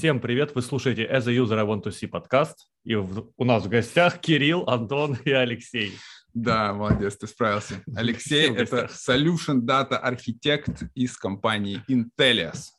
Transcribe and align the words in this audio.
Всем 0.00 0.18
привет, 0.18 0.54
вы 0.54 0.62
слушаете 0.62 1.04
As 1.04 1.28
a 1.28 1.36
User 1.36 1.58
I 1.58 1.66
Want 1.66 1.82
to 1.82 1.90
See 1.90 2.08
подкаст, 2.08 2.70
и 2.84 2.94
у 2.94 3.44
нас 3.44 3.66
в 3.66 3.68
гостях 3.68 4.18
Кирилл, 4.18 4.64
Антон 4.66 5.18
и 5.26 5.30
Алексей. 5.30 5.92
Да, 6.32 6.72
молодец, 6.72 7.18
ты 7.18 7.26
справился. 7.26 7.84
Алексей– 7.94 8.50
это 8.56 8.88
Solution 8.90 9.60
Data 9.60 10.02
Architect 10.02 10.86
из 10.94 11.18
компании 11.18 11.82
Intellias. 11.86 12.70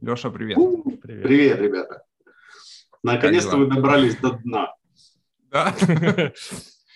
Леша, 0.00 0.30
привет. 0.30 0.56
Привет, 1.02 1.22
привет 1.22 1.60
ребята. 1.60 2.02
Наконец-то 3.02 3.58
вы 3.58 3.66
добрались 3.66 4.16
до 4.16 4.30
дна. 4.30 4.74
Да? 5.50 5.76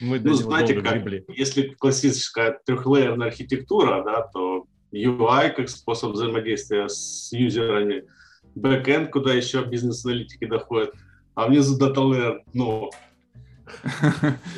Мы 0.00 0.18
ну, 0.18 0.32
знаете, 0.32 0.80
как, 0.80 0.94
гребли. 0.94 1.26
если 1.28 1.74
классическая 1.78 2.58
трехлеерная 2.64 3.28
архитектура, 3.28 4.02
да, 4.02 4.22
то 4.22 4.64
UI 4.94 5.50
как 5.50 5.68
способ 5.68 6.12
взаимодействия 6.12 6.88
с 6.88 7.28
юзерами– 7.32 8.04
бэкэнд, 8.60 9.10
куда 9.10 9.32
еще 9.34 9.64
бизнес-аналитики 9.64 10.46
доходят, 10.46 10.94
а 11.34 11.46
внизу 11.46 11.78
дата 11.78 12.00
layer 12.00 12.40
дно. 12.52 12.90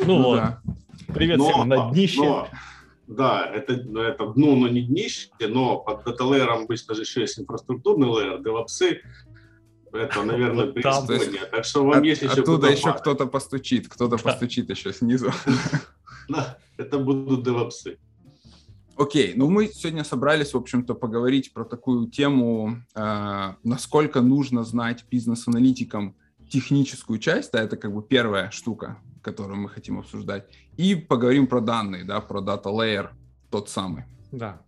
Ну 0.05 0.23
вот. 0.23 0.43
Привет 1.15 1.41
всем 1.41 1.69
на 1.69 1.91
днище. 1.91 2.47
Да, 3.07 3.45
это, 3.45 3.73
это 3.73 4.27
дно, 4.27 4.55
но 4.55 4.69
не 4.69 4.83
днище, 4.83 5.31
но 5.41 5.79
под 5.79 6.05
дата 6.05 6.25
layer 6.25 6.63
обычно 6.63 6.95
же 6.95 7.03
еще 7.03 7.23
есть 7.23 7.39
инфраструктурный 7.41 8.07
layer, 8.07 8.43
DevOps, 8.43 8.99
это, 9.93 10.23
наверное, 10.25 10.67
преисподняя. 10.67 11.47
Так 11.47 11.65
что 11.65 11.85
вам 11.85 12.03
есть 12.03 12.23
еще 12.23 12.43
Оттуда 12.43 12.69
еще 12.69 12.93
кто-то 12.93 13.27
постучит, 13.27 13.89
кто-то 13.89 14.17
постучит 14.23 14.71
еще 14.71 14.93
снизу. 14.93 15.33
Да, 16.29 16.59
это 16.77 16.97
будут 17.01 17.45
девопсы. 17.45 17.99
Окей, 19.01 19.33
ну 19.35 19.49
мы 19.49 19.69
сегодня 19.69 20.05
собрались, 20.05 20.53
в 20.53 20.59
общем-то, 20.59 20.95
поговорить 20.95 21.55
про 21.55 21.65
такую 21.65 22.11
тему, 22.11 22.83
э, 22.95 23.55
насколько 23.65 24.21
нужно 24.21 24.63
знать 24.63 25.07
бизнес-аналитикам 25.11 26.17
техническую 26.51 27.19
часть, 27.19 27.51
да, 27.51 27.63
это 27.63 27.79
как 27.79 27.95
бы 27.95 28.03
первая 28.03 28.51
штука, 28.51 28.99
которую 29.23 29.59
мы 29.59 29.71
хотим 29.71 29.99
обсуждать, 29.99 30.51
и 30.77 30.95
поговорим 30.95 31.47
про 31.47 31.63
данные, 31.63 32.05
да, 32.05 32.21
про 32.21 32.43
data 32.43 32.65
layer, 32.65 33.09
тот 33.51 33.71
самый. 33.71 34.05
Да. 34.33 34.61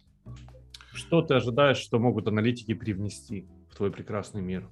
Что 0.95 1.21
ты 1.21 1.35
ожидаешь, 1.35 1.77
что 1.77 1.99
могут 1.99 2.27
аналитики 2.27 2.73
привнести 2.73 3.47
в 3.71 3.77
твой 3.77 3.91
прекрасный 3.91 4.41
мир? 4.41 4.67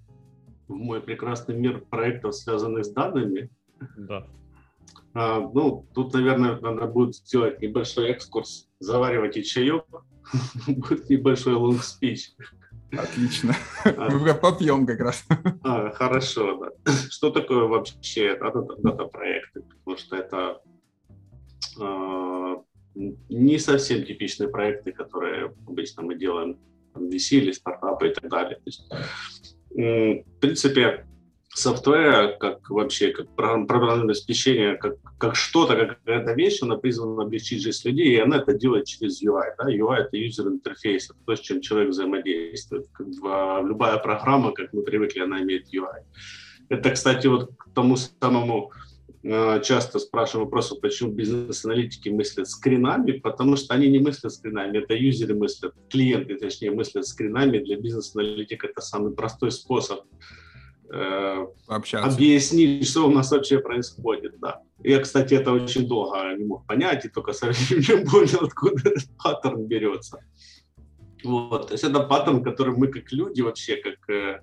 В 0.68 0.72
мой 0.72 1.02
прекрасный 1.02 1.54
мир 1.54 1.80
проектов, 1.80 2.34
связанных 2.34 2.86
с 2.86 2.92
данными? 2.92 3.50
Да. 3.98 4.26
А, 5.14 5.40
ну, 5.40 5.86
тут, 5.94 6.14
наверное, 6.14 6.58
надо 6.60 6.86
будет 6.86 7.16
сделать 7.16 7.60
небольшой 7.60 8.10
экскурс, 8.10 8.68
заваривать 8.78 9.36
и 9.36 9.44
чаек, 9.44 9.84
будет 10.66 11.10
небольшой 11.10 11.54
лонг 11.54 11.82
спич. 11.82 12.32
Отлично. 12.92 13.54
А. 13.84 14.10
Мы 14.10 14.34
попьем 14.34 14.86
как 14.86 15.00
раз. 15.00 15.24
А, 15.62 15.90
хорошо, 15.90 16.72
да. 16.84 16.92
Что 17.08 17.30
такое 17.30 17.64
вообще 17.64 18.36
дата-проекты? 18.36 19.62
Потому 19.62 19.96
что 19.96 20.16
это 20.16 20.60
не 23.28 23.58
совсем 23.58 24.04
типичные 24.04 24.48
проекты, 24.48 24.92
которые 24.92 25.54
обычно 25.66 26.02
мы 26.02 26.16
делаем 26.16 26.58
VC 26.94 27.52
стартапы 27.52 28.08
и 28.08 28.14
так 28.14 28.28
далее. 28.28 28.56
То 28.56 28.62
есть, 28.66 28.90
в 29.70 30.40
принципе, 30.40 31.06
софтвера, 31.54 32.36
как 32.38 32.70
вообще, 32.70 33.10
как 33.10 33.28
программное 33.34 34.04
обеспечение, 34.04 34.76
как, 34.76 34.96
как 35.18 35.34
что-то, 35.34 35.76
как 35.76 35.98
какая-то 35.98 36.32
вещь, 36.34 36.62
она 36.62 36.76
призвана 36.76 37.22
облегчить 37.22 37.62
жизнь 37.62 37.88
людей, 37.88 38.14
и 38.14 38.20
она 38.20 38.38
это 38.38 38.54
делает 38.54 38.86
через 38.86 39.22
UI. 39.22 39.54
Да? 39.58 39.70
UI— 39.70 39.96
это 39.98 40.16
user 40.16 40.46
interface, 40.48 41.06
это 41.10 41.18
то, 41.26 41.34
с 41.34 41.40
чем 41.40 41.60
человек 41.60 41.90
взаимодействует. 41.90 42.86
Как 42.92 43.06
в, 43.06 43.66
любая 43.66 43.98
программа, 43.98 44.52
как 44.52 44.72
мы 44.72 44.82
привыкли, 44.82 45.20
она 45.20 45.42
имеет 45.42 45.74
UI. 45.74 46.04
Это, 46.68 46.90
кстати, 46.90 47.26
вот 47.26 47.50
к 47.56 47.74
тому 47.74 47.96
самому 47.96 48.70
э, 49.24 49.60
часто 49.64 49.98
спрашиваю 49.98 50.44
вопрос, 50.44 50.72
почему 50.80 51.10
бизнес-аналитики 51.10 52.10
мыслят 52.10 52.48
скринами, 52.48 53.12
потому 53.12 53.56
что 53.56 53.74
они 53.74 53.88
не 53.88 53.98
мыслят 53.98 54.32
скринами, 54.32 54.78
это 54.78 54.94
юзеры 54.94 55.34
мыслят, 55.34 55.74
клиенты, 55.88 56.36
точнее, 56.36 56.70
мыслят 56.70 57.08
скринами. 57.08 57.58
Для 57.58 57.76
бизнес-аналитика 57.76 58.68
это 58.68 58.80
самый 58.80 59.12
простой 59.12 59.50
способ 59.50 60.04
э, 60.92 61.46
общаться. 61.66 62.08
объяснить, 62.08 62.88
что 62.88 63.06
у 63.06 63.10
нас 63.10 63.30
вообще 63.30 63.58
происходит, 63.58 64.38
да. 64.40 64.62
Я, 64.82 65.00
кстати, 65.00 65.34
это 65.34 65.52
очень 65.52 65.86
долго 65.86 66.34
не 66.36 66.44
мог 66.44 66.66
понять, 66.66 67.04
и 67.04 67.08
только 67.08 67.32
со 67.32 67.46
временем 67.46 68.06
понял, 68.10 68.46
откуда 68.46 68.88
этот 68.88 69.08
паттерн 69.22 69.66
берется. 69.66 70.20
Вот, 71.24 71.68
то 71.68 71.74
есть 71.74 71.84
это 71.84 72.00
паттерн, 72.00 72.42
который 72.42 72.74
мы 72.74 72.88
как 72.88 73.12
люди 73.12 73.42
вообще, 73.42 73.76
как 73.76 74.08
э, 74.08 74.40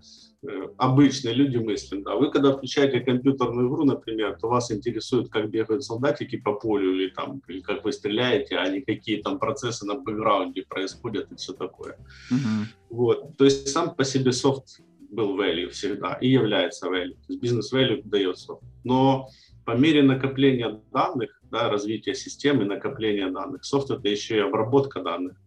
э, 0.47 0.67
обычные 0.77 1.33
люди 1.33 1.57
мыслим. 1.57 2.03
Да. 2.03 2.15
Вы 2.15 2.31
когда 2.31 2.55
включаете 2.55 2.99
компьютерную 2.99 3.67
игру, 3.67 3.83
например, 3.83 4.37
то 4.39 4.47
вас 4.47 4.71
интересует, 4.71 5.29
как 5.29 5.49
бегают 5.49 5.83
солдатики 5.83 6.37
по 6.37 6.53
полю 6.53 6.93
или, 6.93 7.09
там, 7.09 7.41
или 7.47 7.61
как 7.61 7.83
вы 7.83 7.91
стреляете, 7.91 8.57
а 8.57 8.69
не 8.69 8.81
какие 8.81 9.21
там 9.21 9.39
процессы 9.39 9.85
на 9.85 9.95
бэкграунде 9.95 10.65
происходят 10.69 11.31
и 11.31 11.35
все 11.35 11.53
такое. 11.53 11.97
Mm-hmm. 12.31 12.65
Вот. 12.91 13.37
То 13.37 13.45
есть 13.45 13.69
сам 13.69 13.95
по 13.95 14.03
себе 14.03 14.31
софт 14.31 14.81
был 15.09 15.39
value 15.39 15.69
всегда 15.69 16.13
и 16.15 16.29
является 16.29 16.87
value. 16.87 17.15
То 17.15 17.33
есть 17.33 17.41
бизнес 17.41 17.73
value 17.73 18.01
дается. 18.03 18.57
Но 18.83 19.27
по 19.65 19.71
мере 19.71 20.03
накопления 20.03 20.81
данных, 20.91 21.41
да, 21.43 21.69
развития 21.69 22.15
системы, 22.15 22.65
накопления 22.65 23.29
данных, 23.31 23.65
софт 23.65 23.91
это 23.91 24.07
еще 24.07 24.37
и 24.37 24.39
обработка 24.41 25.01
данных 25.01 25.37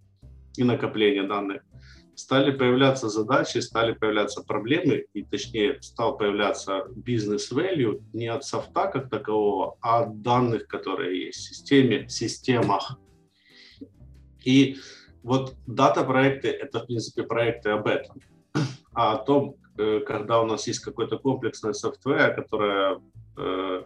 и 0.56 0.65
накопление 0.65 1.22
данных, 1.22 1.62
стали 2.15 2.50
появляться 2.50 3.09
задачи, 3.09 3.59
стали 3.59 3.93
появляться 3.93 4.43
проблемы, 4.43 5.06
и 5.15 5.22
точнее 5.22 5.81
стал 5.81 6.19
появляться 6.19 6.84
бизнес 6.94 7.50
value 7.50 8.03
не 8.12 8.28
от 8.28 8.44
софта 8.44 8.88
как 8.88 9.09
такового, 9.09 9.78
а 9.81 10.00
от 10.00 10.22
данных, 10.22 10.66
которые 10.66 11.27
есть 11.27 11.38
в 11.38 11.48
системе, 11.48 12.06
в 12.06 12.12
системах. 12.12 12.98
И 14.44 14.77
вот 15.22 15.54
дата-проекты— 15.66 16.48
это, 16.48 16.81
в 16.81 16.87
принципе, 16.87 17.22
проекты 17.22 17.71
об 17.71 17.87
этом 17.87 18.21
а 18.93 19.15
о 19.15 19.19
том, 19.19 19.56
э, 19.78 20.01
когда 20.01 20.41
у 20.41 20.47
нас 20.47 20.67
есть 20.67 20.81
какой-то 20.81 21.19
комплексный 21.19 21.75
software, 21.75 22.34
которое 22.34 23.01
э, 23.37 23.83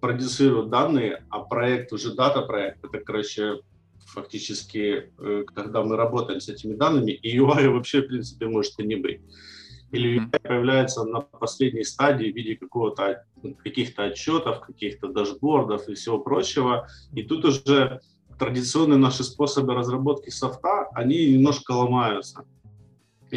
продюсирует 0.00 0.70
данные, 0.70 1.24
а 1.30 1.40
проект 1.40 1.92
уже 1.92 2.14
data 2.14 2.40
проект, 2.40 2.84
это, 2.84 2.98
короче, 3.00 3.60
фактически, 4.06 5.12
э, 5.18 5.44
когда 5.54 5.82
мы 5.82 5.96
работаем 5.96 6.40
с 6.40 6.48
этими 6.48 6.74
данными, 6.74 7.12
и 7.12 7.38
UI 7.38 7.68
вообще, 7.68 8.02
в 8.02 8.08
принципе, 8.08 8.46
может 8.46 8.78
и 8.78 8.86
не 8.86 8.96
быть. 8.96 9.20
Или 9.90 10.20
UI 10.20 10.40
появляется 10.40 11.04
на 11.04 11.20
последней 11.20 11.84
стадии 11.84 12.32
в 12.32 12.34
виде 12.34 12.56
какого-то 12.56 13.26
каких-то 13.62 14.04
отчетов, 14.04 14.60
каких-то 14.60 15.08
дашбордов 15.08 15.86
и 15.88 15.94
всего 15.94 16.18
прочего. 16.18 16.88
И 17.12 17.22
тут 17.22 17.44
уже 17.44 18.00
традиционные 18.38 18.96
наши 18.96 19.22
способы 19.22 19.74
разработки 19.74 20.30
софта, 20.30 20.88
они 20.94 21.32
немножко 21.32 21.72
ломаются 21.72 22.46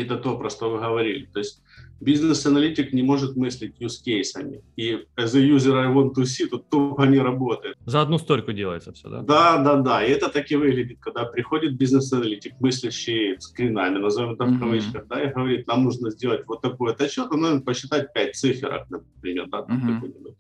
это 0.02 0.18
то, 0.18 0.38
про 0.38 0.50
что 0.50 0.70
вы 0.70 0.80
говорили. 0.80 1.30
То 1.34 1.40
есть 1.40 1.62
бизнес-аналитик 2.02 2.94
не 2.94 3.04
может 3.04 3.36
мыслить 3.36 3.76
use-кейсами. 3.80 4.62
И 4.76 5.06
as 5.18 5.36
a 5.36 5.42
user 5.42 5.78
I 5.78 5.88
want 5.94 6.14
to 6.16 6.24
see, 6.24 6.48
тут 6.48 6.70
тупо 6.70 7.04
не 7.04 7.20
работает. 7.20 7.78
За 7.86 8.02
одну 8.02 8.18
стойку 8.18 8.54
делается 8.54 8.92
все, 8.92 9.10
да? 9.10 9.22
Да, 9.22 9.58
да, 9.64 9.76
да. 9.78 10.06
И 10.06 10.12
это 10.12 10.30
так 10.30 10.52
и 10.52 10.56
выглядит, 10.56 11.00
когда 11.00 11.26
приходит 11.26 11.78
бизнес-аналитик, 11.78 12.54
мыслящий 12.60 13.40
скринами, 13.40 13.98
назовем 13.98 14.34
это 14.34 14.46
в 14.46 14.60
кавычках, 14.60 15.08
да, 15.08 15.24
и 15.24 15.34
говорит, 15.34 15.68
нам 15.68 15.84
нужно 15.84 16.10
сделать 16.12 16.44
вот 16.48 16.62
такой 16.62 16.92
вот 16.92 17.02
отчет, 17.02 17.28
он 17.32 17.42
нужно 17.42 17.62
посчитать 17.62 18.14
пять 18.14 18.36
циферок, 18.36 18.90
например, 18.90 19.48
да, 19.48 19.60
mm-hmm 19.60 20.36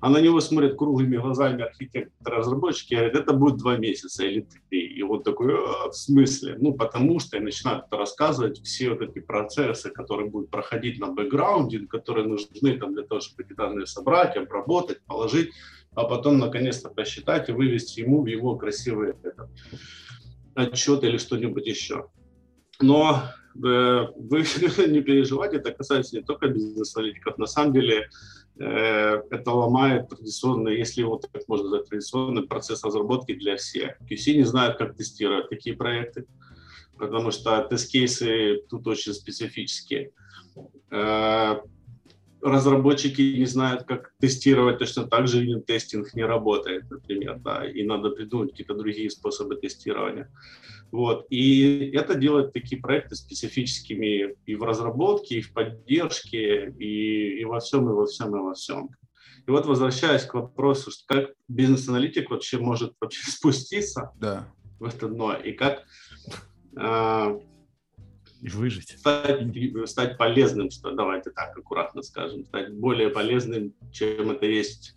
а 0.00 0.10
на 0.10 0.20
него 0.20 0.40
смотрят 0.40 0.76
круглыми 0.76 1.16
глазами 1.16 1.64
архитектор-разработчики 1.64 2.92
и 2.92 2.96
говорят, 2.96 3.16
это 3.16 3.32
будет 3.32 3.56
два 3.56 3.76
месяца 3.76 4.24
или 4.24 4.46
три. 4.68 4.86
И 4.86 5.02
вот 5.02 5.24
такой, 5.24 5.54
а, 5.54 5.88
в 5.88 5.94
смысле? 5.94 6.56
Ну, 6.58 6.74
потому 6.74 7.18
что 7.18 7.38
и 7.38 7.40
начинают 7.40 7.86
рассказывать 7.90 8.60
все 8.62 8.90
вот 8.90 9.00
эти 9.00 9.20
процессы, 9.20 9.90
которые 9.90 10.28
будут 10.28 10.50
проходить 10.50 11.00
на 11.00 11.08
бэкграунде, 11.08 11.86
которые 11.86 12.26
нужны 12.26 12.78
там 12.78 12.94
для 12.94 13.04
того, 13.04 13.20
чтобы 13.20 13.44
эти 13.44 13.54
данные 13.54 13.86
собрать, 13.86 14.36
обработать, 14.36 15.00
положить, 15.06 15.50
а 15.94 16.04
потом 16.04 16.38
наконец-то 16.38 16.90
посчитать 16.90 17.48
и 17.48 17.52
вывести 17.52 18.00
ему 18.00 18.22
в 18.22 18.26
его 18.26 18.56
красивый 18.56 19.10
этот, 19.10 19.48
отчет 20.54 21.04
или 21.04 21.16
что-нибудь 21.16 21.66
еще. 21.66 22.10
Но 22.80 23.22
э, 23.54 24.06
вы 24.14 24.38
не 24.88 25.00
переживайте, 25.00 25.56
это 25.56 25.72
касается 25.72 26.16
не 26.16 26.22
только 26.22 26.48
бизнес-аналитиков. 26.48 27.38
На 27.38 27.46
самом 27.46 27.72
деле 27.72 28.10
это 28.58 29.50
ломает 29.50 30.08
традиционный, 30.08 30.78
если 30.78 31.02
его 31.02 31.18
так 31.18 31.42
можно 31.48 31.64
назвать, 31.64 31.88
традиционный 31.88 32.46
процесс 32.46 32.82
разработки 32.84 33.34
для 33.34 33.56
всех. 33.56 34.00
QC 34.02 34.34
не 34.34 34.44
знают, 34.44 34.78
как 34.78 34.96
тестировать 34.96 35.50
такие 35.50 35.76
проекты, 35.76 36.26
потому 36.98 37.30
что 37.30 37.62
тест-кейсы 37.62 38.62
тут 38.68 38.86
очень 38.86 39.12
специфические. 39.12 40.12
Разработчики 42.46 43.20
не 43.38 43.46
знают, 43.46 43.82
как 43.84 44.12
тестировать, 44.20 44.78
точно 44.78 45.08
так 45.08 45.26
же 45.26 45.42
юнит-тестинг 45.42 46.14
не 46.14 46.24
работает, 46.24 46.88
например, 46.88 47.40
да, 47.40 47.68
и 47.68 47.82
надо 47.82 48.10
придумать 48.10 48.50
какие-то 48.50 48.74
другие 48.74 49.10
способы 49.10 49.56
тестирования. 49.56 50.30
Вот. 50.92 51.26
И 51.28 51.90
это 51.92 52.14
делает 52.14 52.52
такие 52.52 52.80
проекты 52.80 53.16
специфическими 53.16 54.36
и 54.46 54.54
в 54.54 54.62
разработке, 54.62 55.38
и 55.38 55.40
в 55.40 55.52
поддержке, 55.52 56.72
и, 56.78 57.40
и 57.40 57.44
во 57.44 57.58
всем, 57.58 57.90
и 57.90 57.92
во 57.92 58.06
всем, 58.06 58.36
и 58.36 58.40
во 58.40 58.54
всем. 58.54 58.90
И 59.46 59.50
вот 59.50 59.66
возвращаясь 59.66 60.22
к 60.22 60.34
вопросу, 60.34 60.92
что 60.92 61.02
как 61.06 61.30
бизнес-аналитик 61.48 62.30
вообще 62.30 62.58
может 62.58 62.94
вообще 63.00 63.20
спуститься 63.30 64.12
да. 64.20 64.48
в 64.78 64.84
это 64.84 65.08
дно, 65.08 65.34
и 65.34 65.50
как 65.50 65.82
э, 66.76 67.40
выжить. 68.42 68.98
Стать, 68.98 69.40
стать 69.86 70.18
полезным, 70.18 70.70
что 70.70 70.90
давайте 70.92 71.30
так 71.30 71.56
аккуратно 71.56 72.02
скажем, 72.02 72.44
стать 72.44 72.72
более 72.72 73.10
полезным, 73.10 73.72
чем 73.92 74.30
это 74.30 74.46
есть 74.46 74.94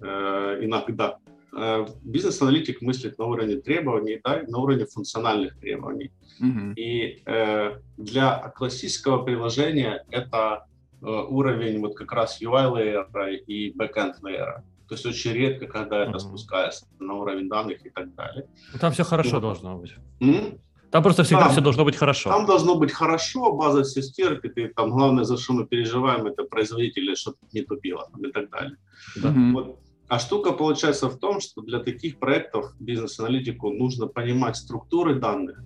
э, 0.00 0.58
иногда. 0.62 1.18
Э, 1.56 1.86
бизнес-аналитик 2.02 2.82
мыслит 2.82 3.18
на 3.18 3.24
уровне 3.24 3.56
требований, 3.56 4.20
да, 4.22 4.42
на 4.46 4.58
уровне 4.58 4.86
функциональных 4.86 5.58
требований. 5.58 6.12
Мгм. 6.38 6.72
И 6.74 7.22
э, 7.24 7.80
для 7.96 8.52
классического 8.56 9.24
приложения 9.24 10.04
это 10.10 10.66
э, 11.00 11.06
уровень 11.06 11.80
вот 11.80 11.96
как 11.96 12.12
раз 12.12 12.40
UI 12.42 12.70
layer 12.72 13.36
и 13.46 13.72
backend 13.72 14.14
layer. 14.22 14.62
То 14.88 14.94
есть 14.94 15.06
очень 15.06 15.32
редко, 15.32 15.66
когда 15.66 16.02
это 16.02 16.10
Мгм. 16.12 16.20
спускается 16.20 16.86
на 17.00 17.14
уровень 17.14 17.48
данных 17.48 17.84
и 17.84 17.90
так 17.90 18.14
далее. 18.14 18.46
Ну, 18.72 18.78
Там 18.78 18.92
все 18.92 19.02
хорошо 19.04 19.36
Ну, 19.36 19.40
должно 19.40 19.78
быть. 19.78 19.94
М? 20.20 20.58
Там 20.90 21.02
просто 21.02 21.24
всегда 21.24 21.44
Там- 21.44 21.52
все 21.52 21.60
должно 21.60 21.84
быть 21.84 21.96
хорошо. 21.96 22.30
Там 22.30 22.46
должно 22.46 22.76
быть 22.76 22.92
хорошо, 22.92 23.52
база 23.52 23.82
все 23.82 24.02
стерпит, 24.02 24.56
и 24.56 24.68
там 24.68 24.90
главное, 24.90 25.24
за 25.24 25.36
что 25.36 25.52
мы 25.52 25.66
переживаем, 25.66 26.26
это 26.26 26.44
производители, 26.44 27.14
чтобы 27.14 27.36
не 27.52 27.62
тупило 27.62 28.08
там, 28.10 28.24
и 28.24 28.32
так 28.32 28.50
далее. 28.50 28.76
Да. 29.16 29.30
Мгм. 29.30 29.54
Вот. 29.54 29.78
А 30.08 30.18
штука 30.18 30.52
получается 30.52 31.08
в 31.08 31.18
том, 31.18 31.40
что 31.40 31.62
для 31.62 31.80
таких 31.80 32.18
проектов 32.18 32.72
бизнес-аналитику 32.78 33.70
нужно 33.72 34.06
понимать 34.06 34.56
структуры 34.56 35.16
данных, 35.16 35.60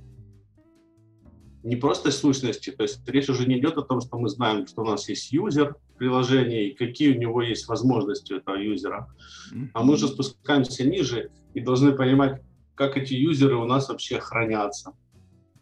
не 1.62 1.76
просто 1.76 2.11
сущности. 2.11 2.70
То 2.70 2.84
есть 2.84 3.06
речь 3.06 3.28
уже 3.28 3.46
не 3.46 3.58
идет 3.58 3.76
о 3.76 3.82
том, 3.82 4.00
что 4.00 4.19
мы 4.19 4.28
знаем, 4.28 4.67
что 4.67 4.82
у 4.82 4.84
нас 4.87 5.08
есть 5.08 5.31
юзер 5.31 5.76
приложения 5.99 6.70
и 6.70 6.75
какие 6.75 7.14
у 7.14 7.20
него 7.20 7.43
есть 7.43 7.69
возможности 7.69 8.32
у 8.32 8.38
этого 8.38 8.56
юзера. 8.56 9.08
А 9.75 9.82
мы 9.82 9.94
уже 9.94 10.08
спускаемся 10.08 10.88
ниже 10.88 11.31
и 11.52 11.61
должны 11.61 11.93
понимать, 11.93 12.40
как 12.75 12.96
эти 12.96 13.12
юзеры 13.12 13.56
у 13.56 13.67
нас 13.67 13.90
вообще 13.90 14.19
хранятся. 14.20 14.93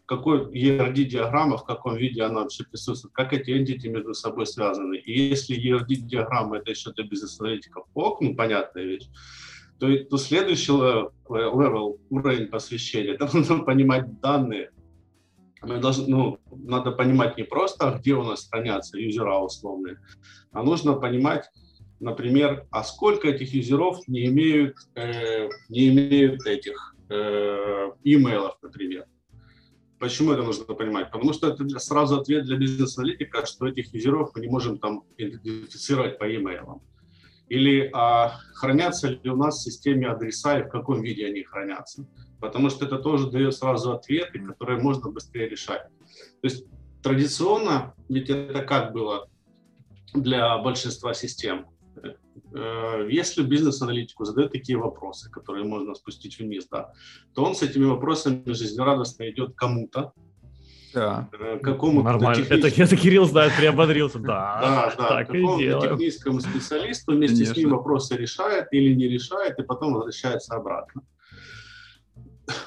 Какой 0.09 0.39
ERD-диаграмма, 0.39 1.57
в 1.57 1.65
каком 1.65 1.95
виде 1.95 2.23
она 2.23 2.41
вообще 2.41 2.63
присутствует, 2.63 3.13
как 3.13 3.31
эти 3.31 3.51
entity 3.51 3.89
между 3.89 4.15
собой 4.15 4.47
связаны. 4.47 4.95
И 4.95 5.29
если 5.29 5.55
ERD-диаграмма 5.55 6.57
это 6.57 6.71
еще 6.71 6.91
для 6.93 7.03
бизнес-аналитиков 7.03 7.85
ок, 7.93 8.19
ну, 8.19 8.35
понятная 8.35 8.85
вещь, 8.85 9.07
то, 9.79 9.95
то 10.05 10.17
следующий 10.17 10.71
le- 10.71 11.09
level, 11.29 11.99
уровень 12.09 12.47
посвящения, 12.47 13.13
это 13.19 13.29
нужно 13.37 13.59
понимать 13.59 14.19
данные. 14.19 14.71
Мы 15.61 15.77
должны, 15.77 16.07
ну, 16.07 16.39
надо 16.49 16.89
понимать 16.89 17.37
не 17.37 17.43
просто, 17.43 17.95
где 17.99 18.15
у 18.15 18.23
нас 18.23 18.49
хранятся 18.49 18.97
юзера 18.97 19.37
условные, 19.37 19.99
а 20.51 20.63
нужно 20.63 20.93
понимать, 20.93 21.51
например, 21.99 22.65
а 22.71 22.83
сколько 22.83 23.27
этих 23.27 23.53
юзеров 23.53 24.07
не 24.07 24.25
имеют, 24.25 24.75
э, 24.95 25.49
не 25.69 25.89
имеют 25.89 26.47
этих 26.47 26.95
э, 27.09 27.91
имейлов, 28.03 28.57
например. 28.63 29.05
Почему 29.99 30.31
это 30.31 30.43
нужно 30.43 30.63
понимать? 30.63 31.11
Потому 31.11 31.33
что 31.33 31.49
это 31.49 31.67
сразу 31.79 32.19
ответ 32.19 32.45
для 32.45 32.57
бизнес-аналитика, 32.57 33.45
что 33.45 33.67
этих 33.67 33.93
юзеров 33.93 34.31
мы 34.33 34.41
не 34.41 34.47
можем 34.47 34.79
там 34.79 35.03
идентифицировать 35.17 36.17
по 36.17 36.23
имейлам. 36.33 36.81
Или 37.49 37.89
а, 37.93 38.37
хранятся 38.53 39.09
ли 39.09 39.29
у 39.29 39.35
нас 39.35 39.57
в 39.57 39.63
системе 39.63 40.07
адреса 40.07 40.59
и 40.59 40.63
в 40.63 40.69
каком 40.69 41.01
виде 41.01 41.25
они 41.25 41.43
хранятся. 41.43 42.07
Потому 42.39 42.69
что 42.69 42.85
это 42.85 42.97
тоже 42.97 43.29
дает 43.29 43.53
сразу 43.55 43.91
ответы, 43.91 44.39
которые 44.39 44.79
можно 44.79 45.11
быстрее 45.11 45.49
решать. 45.49 45.83
То 46.41 46.47
есть 46.47 46.65
традиционно, 47.03 47.93
ведь 48.07 48.29
это 48.29 48.61
как 48.61 48.93
было 48.93 49.27
для 50.13 50.57
большинства 50.59 51.13
систем, 51.13 51.67
если 53.09 53.43
бизнес-аналитику 53.43 54.25
задают 54.25 54.51
такие 54.51 54.77
вопросы, 54.77 55.29
которые 55.29 55.65
можно 55.65 55.93
спустить 55.95 56.39
вниз, 56.39 56.67
да, 56.71 56.93
то 57.33 57.43
он 57.43 57.53
с 57.55 57.61
этими 57.61 57.85
вопросами 57.85 58.41
жизнерадостно 58.51 59.29
идет 59.29 59.55
кому-то, 59.55 60.13
Да. 60.93 61.29
э, 61.39 61.59
какому-то 61.59 62.03
Нормально. 62.05 62.41
Это, 62.41 62.55
техническому- 62.55 62.85
это 62.87 62.95
Кирилл 62.97 63.25
знает, 63.25 63.53
приободрился. 63.55 64.19
Да, 64.19 64.59
да, 64.61 64.95
да, 64.97 65.07
так 65.09 65.31
делаем. 65.31 65.81
техническому 65.81 66.39
специалисту 66.39 67.11
вместе 67.13 67.45
с 67.45 67.55
ним 67.55 67.69
вопросы 67.69 68.15
решает 68.17 68.67
или 68.71 68.95
не 68.95 69.07
решает, 69.07 69.59
и 69.59 69.63
потом 69.63 69.93
возвращается 69.93 70.55
обратно. 70.55 71.03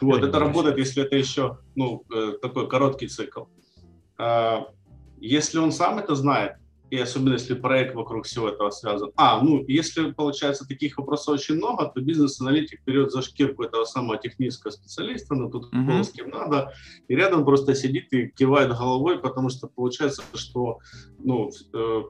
Вот, 0.00 0.22
это 0.22 0.38
работает, 0.38 0.78
если 0.78 1.02
это 1.02 1.16
еще 1.16 1.58
ну, 1.74 2.04
э, 2.14 2.34
такой 2.40 2.68
короткий 2.68 3.08
цикл. 3.08 3.44
А, 4.16 4.68
Если 5.18 5.58
он 5.58 5.70
сам 5.72 5.98
это 5.98 6.14
знает, 6.16 6.52
и 6.92 6.98
особенно 6.98 7.32
если 7.32 7.54
проект 7.54 7.94
вокруг 7.94 8.26
всего 8.26 8.50
этого 8.50 8.68
связан. 8.68 9.12
А, 9.16 9.42
ну, 9.42 9.64
если, 9.66 10.10
получается, 10.10 10.68
таких 10.68 10.98
вопросов 10.98 11.34
очень 11.36 11.54
много, 11.54 11.86
то 11.86 12.02
бизнес-аналитик 12.02 12.82
берет 12.84 13.10
за 13.10 13.22
шкирку 13.22 13.62
этого 13.62 13.86
самого 13.86 14.18
технического 14.18 14.72
специалиста, 14.72 15.34
ну, 15.34 15.48
тут 15.48 15.72
Мгм. 15.72 15.84
кто 15.86 16.02
с 16.02 16.10
кем 16.10 16.28
надо, 16.28 16.74
и 17.08 17.16
рядом 17.16 17.46
просто 17.46 17.74
сидит 17.74 18.12
и 18.12 18.28
кивает 18.28 18.76
головой, 18.76 19.18
потому 19.18 19.48
что 19.48 19.68
получается, 19.68 20.22
что 20.34 20.80
ну, 21.18 21.50
э, 21.72 22.02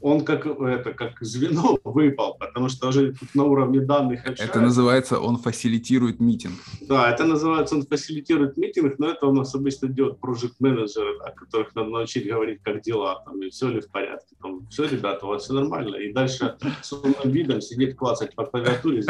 он 0.00 0.24
как, 0.24 0.46
это, 0.46 0.92
как 0.92 1.20
звено 1.20 1.78
выпал, 1.84 2.36
потому 2.38 2.68
что 2.68 2.88
уже 2.88 3.14
на 3.34 3.44
уровне 3.44 3.80
данных 3.80 4.20
Это 4.20 4.30
общается. 4.32 4.60
называется, 4.60 5.18
он 5.20 5.36
фасилитирует 5.38 6.20
митинг. 6.20 6.54
Да, 6.82 7.10
это 7.10 7.24
называется, 7.24 7.74
он 7.74 7.82
фасилитирует 7.86 8.56
митинг, 8.56 8.98
но 8.98 9.08
это 9.10 9.26
у 9.26 9.32
нас 9.32 9.54
обычно 9.54 9.88
делают 9.88 10.20
проект-менеджеры, 10.20 11.18
да, 11.18 11.30
которых 11.30 11.74
надо 11.74 11.90
научить 11.90 12.26
говорить, 12.26 12.60
как 12.62 12.82
дела, 12.82 13.22
там, 13.24 13.42
и 13.42 13.50
все 13.50 13.68
ли 13.68 13.80
в 13.80 13.88
порядке. 13.90 14.36
Там, 14.42 14.66
все, 14.68 14.86
ребята, 14.86 15.26
у 15.26 15.28
вас 15.30 15.44
все 15.44 15.54
нормально. 15.54 15.96
И 15.96 16.12
дальше 16.12 16.56
с 16.82 16.92
умным 16.92 17.30
видом 17.30 17.60
сидеть, 17.60 17.96
клацать 17.96 18.34
по 18.34 18.44
клавиатуре, 18.44 19.02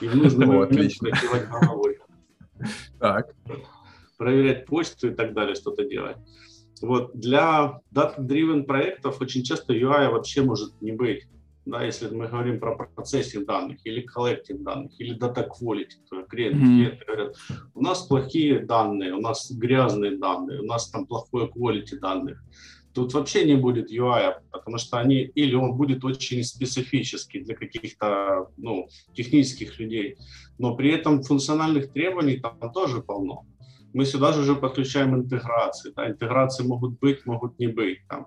и 0.00 0.08
в 0.08 0.16
нужный 0.16 0.46
О, 0.46 0.66
момент 0.66 0.92
кивать 0.92 1.48
головой, 1.48 1.98
Так. 2.98 3.34
проверять 4.18 4.66
почту 4.66 5.08
и 5.08 5.14
так 5.14 5.34
далее, 5.34 5.54
что-то 5.54 5.84
делать. 5.84 6.16
Вот 6.82 7.14
для 7.14 7.80
data-driven 7.94 8.64
проектов 8.64 9.20
очень 9.20 9.42
часто 9.42 9.74
UI 9.74 10.10
вообще 10.10 10.42
может 10.42 10.80
не 10.80 10.92
быть. 10.92 11.26
Да, 11.64 11.82
если 11.82 12.08
мы 12.14 12.28
говорим 12.28 12.60
про 12.60 12.76
процессинг 12.76 13.46
данных 13.46 13.78
или 13.84 14.02
коллектинг 14.02 14.62
данных 14.62 14.92
или 15.00 15.18
data 15.18 15.48
quality, 15.48 15.96
то 16.08 16.22
клиенты, 16.22 16.60
клиенты 16.60 17.04
говорят, 17.04 17.36
у 17.74 17.82
нас 17.82 18.02
плохие 18.02 18.60
данные, 18.60 19.14
у 19.14 19.20
нас 19.20 19.50
грязные 19.50 20.16
данные, 20.16 20.60
у 20.60 20.64
нас 20.64 20.88
там 20.90 21.06
плохое 21.06 21.48
quality 21.48 21.98
данных. 22.00 22.40
Тут 22.94 23.14
вообще 23.14 23.44
не 23.44 23.56
будет 23.56 23.90
UI, 23.90 24.34
потому 24.52 24.78
что 24.78 24.98
они, 24.98 25.22
или 25.22 25.56
он 25.56 25.76
будет 25.76 26.04
очень 26.04 26.44
специфический 26.44 27.40
для 27.40 27.56
каких-то 27.56 28.48
ну, 28.56 28.88
технических 29.12 29.80
людей, 29.80 30.16
но 30.58 30.76
при 30.76 30.92
этом 30.92 31.24
функциональных 31.24 31.92
требований 31.92 32.38
там 32.38 32.72
тоже 32.72 33.02
полно 33.02 33.44
мы 33.96 34.04
сюда 34.04 34.32
же 34.32 34.42
уже 34.42 34.54
подключаем 34.54 35.14
интеграции. 35.14 35.92
Да? 35.96 36.10
Интеграции 36.10 36.64
могут 36.66 37.00
быть, 37.00 37.24
могут 37.26 37.58
не 37.58 37.68
быть. 37.68 37.98
Там. 38.08 38.26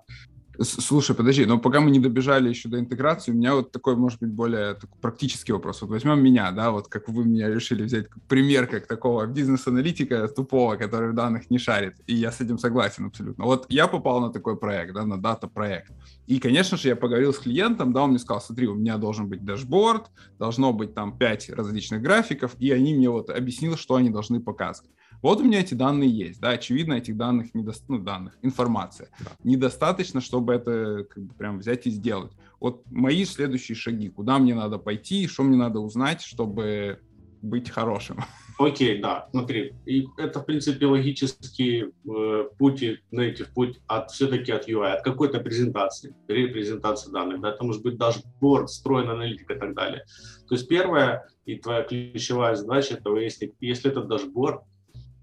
Слушай, 0.62 1.16
подожди, 1.16 1.46
но 1.46 1.60
пока 1.60 1.80
мы 1.80 1.92
не 1.92 2.00
добежали 2.00 2.50
еще 2.50 2.70
до 2.70 2.80
интеграции, 2.80 3.32
у 3.32 3.36
меня 3.36 3.54
вот 3.54 3.72
такой, 3.72 3.96
может 3.96 4.20
быть, 4.20 4.32
более 4.32 4.74
такой 4.74 5.00
практический 5.00 5.54
вопрос. 5.54 5.82
Вот 5.82 5.92
возьмем 5.92 6.22
меня, 6.24 6.52
да, 6.52 6.72
вот 6.72 6.88
как 6.88 7.08
вы 7.08 7.24
меня 7.24 7.50
решили 7.50 7.84
взять 7.84 8.10
как 8.10 8.24
пример, 8.28 8.68
как 8.68 8.88
такого 8.88 9.26
бизнес-аналитика 9.28 10.28
тупого, 10.28 10.76
который 10.76 11.12
в 11.12 11.16
данных 11.16 11.52
не 11.52 11.60
шарит, 11.60 11.94
и 12.08 12.16
я 12.16 12.32
с 12.32 12.42
этим 12.42 12.58
согласен 12.58 13.06
абсолютно. 13.06 13.46
Вот 13.46 13.68
я 13.70 13.88
попал 13.88 14.20
на 14.22 14.32
такой 14.32 14.58
проект, 14.58 14.94
да, 14.94 15.06
на 15.06 15.22
дата-проект, 15.22 15.92
и, 16.28 16.40
конечно 16.40 16.78
же, 16.78 16.90
я 16.90 16.96
поговорил 16.96 17.32
с 17.32 17.40
клиентом, 17.40 17.94
да, 17.94 18.02
он 18.02 18.10
мне 18.10 18.20
сказал, 18.20 18.42
смотри, 18.42 18.68
у 18.68 18.76
меня 18.76 18.98
должен 18.98 19.30
быть 19.30 19.46
дашборд, 19.46 20.12
должно 20.40 20.74
быть 20.74 20.94
там 20.94 21.18
пять 21.18 21.50
различных 21.50 22.02
графиков, 22.02 22.56
и 22.60 22.72
они 22.72 22.96
мне 22.96 23.10
вот 23.10 23.30
объяснили, 23.30 23.76
что 23.76 23.96
они 23.96 24.10
должны 24.10 24.42
показывать. 24.42 24.92
Вот 25.22 25.42
у 25.42 25.44
меня 25.44 25.60
эти 25.60 25.74
данные 25.74 26.10
есть, 26.10 26.40
да, 26.40 26.50
очевидно, 26.50 26.94
этих 26.94 27.18
данных, 27.18 27.54
недо... 27.54 27.74
ну, 27.88 28.00
данных, 28.00 28.38
информация. 28.42 29.10
Да. 29.20 29.32
Недостаточно, 29.44 30.22
чтобы 30.22 30.54
это 30.54 31.06
как 31.10 31.24
бы 31.24 31.34
прям 31.34 31.60
взять 31.60 31.88
и 31.88 31.90
сделать. 31.90 32.32
Вот 32.60 32.84
мои 32.90 33.26
следующие 33.26 33.76
шаги, 33.76 34.10
куда 34.10 34.38
мне 34.38 34.56
надо 34.56 34.78
пойти, 34.78 35.28
что 35.28 35.44
мне 35.44 35.58
надо 35.58 35.80
узнать, 35.80 36.22
чтобы 36.22 37.00
быть 37.42 37.70
хорошим. 37.70 38.20
Окей, 38.60 39.02
да, 39.02 39.30
смотри. 39.32 39.74
И 39.86 40.08
это, 40.18 40.42
в 40.42 40.46
принципе, 40.46 40.86
логический 40.86 41.86
э, 41.86 42.50
путь, 42.58 42.84
native 43.12 43.48
путь 43.54 43.80
от 43.88 44.12
все-таки 44.12 44.52
от 44.52 44.68
UI, 44.68 44.92
от 44.92 45.04
какой-то 45.04 45.40
презентации, 45.40 46.14
репрезентации 46.28 47.10
данных. 47.10 47.40
Да? 47.40 47.52
Это 47.52 47.64
может 47.64 47.82
быть 47.84 47.98
дашборд, 47.98 48.70
встроенная 48.70 49.14
аналитика 49.14 49.54
и 49.54 49.60
так 49.60 49.74
далее. 49.74 50.04
То 50.50 50.56
есть 50.56 50.68
первая 50.68 51.30
и 51.46 51.56
твоя 51.56 51.84
ключевая 51.84 52.56
задача 52.56 52.96
это 52.96 53.10
выяснить, 53.10 53.54
если 53.62 53.92
этот 53.92 54.10
дашборд, 54.10 54.62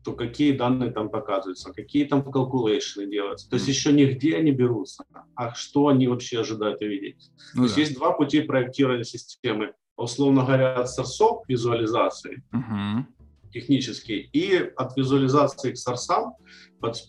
то 0.06 0.12
какие 0.12 0.52
данные 0.52 0.92
там 0.92 1.10
показываются, 1.10 1.72
какие 1.72 2.04
там 2.04 2.20
calculations 2.20 3.10
делаются. 3.10 3.50
То 3.50 3.56
есть 3.56 3.66
еще 3.66 3.92
нигде 3.92 4.36
они 4.36 4.52
берутся, 4.52 5.04
а 5.34 5.52
что 5.52 5.88
они 5.88 6.06
вообще 6.06 6.40
ожидают 6.40 6.80
увидеть. 6.80 7.28
Ну, 7.54 7.62
то 7.62 7.64
есть 7.64 7.76
есть 7.76 7.94
два 7.94 8.12
пути 8.12 8.42
проектирования 8.42 9.02
системы. 9.02 9.72
Условно 9.96 10.44
говоря, 10.44 10.86
сорсов 10.86 11.42
визуализации, 11.48 12.44
uh-huh. 12.52 13.02
технический, 13.52 14.30
и 14.32 14.56
от 14.76 14.96
визуализации 14.96 15.72
к 15.72 15.76
сорсам. 15.76 16.34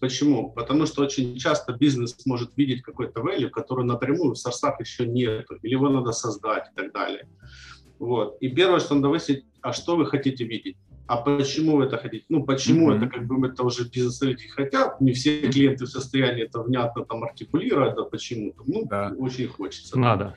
Почему? 0.01 0.51
Потому 0.53 0.87
что 0.87 1.03
очень 1.03 1.37
часто 1.37 1.73
бизнес 1.73 2.17
может 2.25 2.57
видеть 2.57 2.81
какой-то 2.81 3.19
value, 3.19 3.49
который 3.49 3.85
напрямую 3.85 4.33
в 4.33 4.39
сорсах 4.39 4.79
еще 4.79 5.05
нету, 5.05 5.57
или 5.61 5.73
его 5.73 5.89
надо 5.89 6.13
создать 6.13 6.69
и 6.71 6.75
так 6.75 6.91
далее. 6.93 7.29
Вот. 7.99 8.37
И 8.41 8.49
первое, 8.49 8.79
что 8.79 8.95
надо 8.95 9.09
выяснить, 9.09 9.45
а 9.61 9.71
что 9.71 9.97
вы 9.97 10.07
хотите 10.07 10.45
видеть? 10.45 10.77
А 11.07 11.17
почему 11.17 11.77
вы 11.77 11.85
это 11.85 11.97
хотите? 11.97 12.25
Ну, 12.29 12.43
почему 12.43 12.91
mm-hmm. 12.91 12.97
это, 12.97 13.07
как 13.07 13.25
бы, 13.25 13.47
это 13.47 13.63
уже 13.63 13.87
бизнес-аналитики 13.89 14.49
хотят, 14.49 14.99
не 14.99 15.13
все 15.13 15.39
клиенты 15.49 15.85
в 15.85 15.89
состоянии 15.89 16.43
это 16.43 16.61
внятно 16.61 17.05
там 17.05 17.23
артикулировать, 17.23 17.95
да 17.95 18.03
почему-то, 18.03 18.63
ну, 18.65 18.85
да. 18.85 19.13
очень 19.17 19.47
хочется. 19.47 19.97
Надо. 19.97 20.35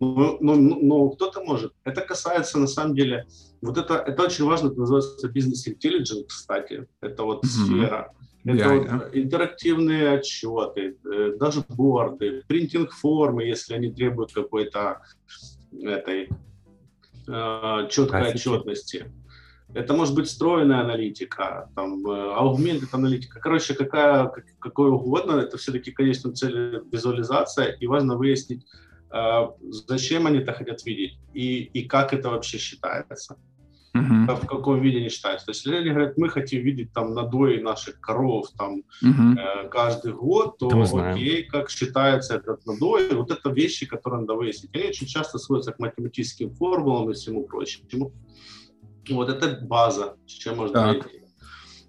Но, 0.00 0.38
но, 0.40 0.56
но, 0.56 0.78
но 0.80 1.08
кто-то 1.10 1.42
может. 1.42 1.72
Это 1.84 2.00
касается, 2.00 2.58
на 2.58 2.66
самом 2.66 2.94
деле, 2.94 3.26
вот 3.62 3.78
это, 3.78 3.94
это 3.94 4.22
очень 4.22 4.44
важно, 4.44 4.68
это 4.68 4.80
называется 4.80 5.28
бизнес-интеллигенс, 5.28 6.24
кстати, 6.26 6.88
это 7.00 7.22
вот 7.22 7.44
mm-hmm. 7.44 7.48
сфера. 7.48 8.12
Это 8.44 8.64
yeah, 8.64 8.78
вот 8.78 8.86
yeah. 8.86 9.10
интерактивные 9.12 10.12
отчеты, 10.12 10.96
э, 11.04 11.36
даже 11.38 11.62
борды, 11.68 12.42
принтинг-формы, 12.48 13.44
если 13.44 13.74
они 13.74 13.92
требуют 13.92 14.32
какой-то 14.32 15.02
этой 15.72 16.30
э, 17.28 17.88
четкой 17.90 18.30
отчетности. 18.30 19.12
Это 19.74 19.94
может 19.94 20.14
быть 20.14 20.26
встроенная 20.26 20.80
аналитика, 20.80 21.70
там, 21.74 22.04
э, 22.06 22.34
augmented 22.36 22.88
аналитика. 22.92 23.40
Короче, 23.40 23.74
какая, 23.74 24.32
какой 24.58 24.90
угодно. 24.90 25.32
Это 25.32 25.56
все-таки, 25.58 25.92
конечно, 25.92 26.32
цель 26.32 26.82
визуализация. 26.90 27.72
И 27.80 27.86
важно 27.86 28.16
выяснить, 28.16 28.66
э, 29.12 29.48
зачем 29.88 30.26
они 30.26 30.38
это 30.38 30.52
хотят 30.52 30.84
видеть 30.84 31.18
и, 31.34 31.62
и 31.62 31.84
как 31.86 32.12
это 32.12 32.30
вообще 32.30 32.58
считается. 32.58 33.36
Uh-huh. 33.92 34.36
В 34.36 34.46
каком 34.46 34.80
виде 34.80 34.98
они 34.98 35.08
считаются. 35.08 35.46
То 35.46 35.50
есть, 35.50 35.66
если 35.66 35.78
они 35.78 35.90
говорят, 35.90 36.16
мы 36.16 36.28
хотим 36.28 36.62
видеть 36.62 36.92
там 36.92 37.12
надои 37.12 37.58
наших 37.58 38.00
коров 38.00 38.48
там 38.56 38.84
uh-huh. 39.02 39.64
э, 39.64 39.68
каждый 39.68 40.12
год, 40.12 40.58
то 40.58 40.68
окей, 40.68 41.42
как 41.42 41.70
считается 41.70 42.36
этот 42.36 42.64
надой. 42.66 43.12
Вот 43.14 43.32
это 43.32 43.50
вещи, 43.50 43.86
которые 43.86 44.20
надо 44.20 44.34
выяснить. 44.34 44.70
Они 44.74 44.84
очень 44.84 45.08
часто 45.08 45.38
сводятся 45.38 45.72
к 45.72 45.80
математическим 45.80 46.50
формулам 46.54 47.10
и 47.10 47.14
всему 47.14 47.44
прочему. 47.44 48.12
Вот 49.10 49.28
это 49.28 49.58
база, 49.62 50.16
с 50.26 50.32
чем 50.32 50.56
можно 50.56 50.94
так. 50.94 51.08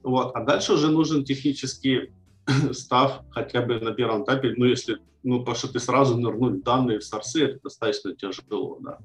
Вот. 0.04 0.36
А 0.36 0.44
дальше 0.44 0.74
уже 0.74 0.90
нужен 0.90 1.24
технический 1.24 2.12
став 2.74 3.22
хотя 3.32 3.62
бы 3.62 3.80
на 3.80 3.92
первом 3.92 4.24
этапе, 4.24 4.54
ну, 4.58 4.66
если, 4.66 4.98
ну, 5.24 5.40
потому 5.40 5.56
что 5.56 5.72
ты 5.72 5.80
сразу 5.80 6.18
нырнуть 6.18 6.62
в 6.62 6.64
данные 6.64 7.00
в 7.00 7.04
сорсы, 7.04 7.46
это 7.46 7.60
достаточно 7.64 8.16
тяжело, 8.16 8.78
да. 8.82 8.98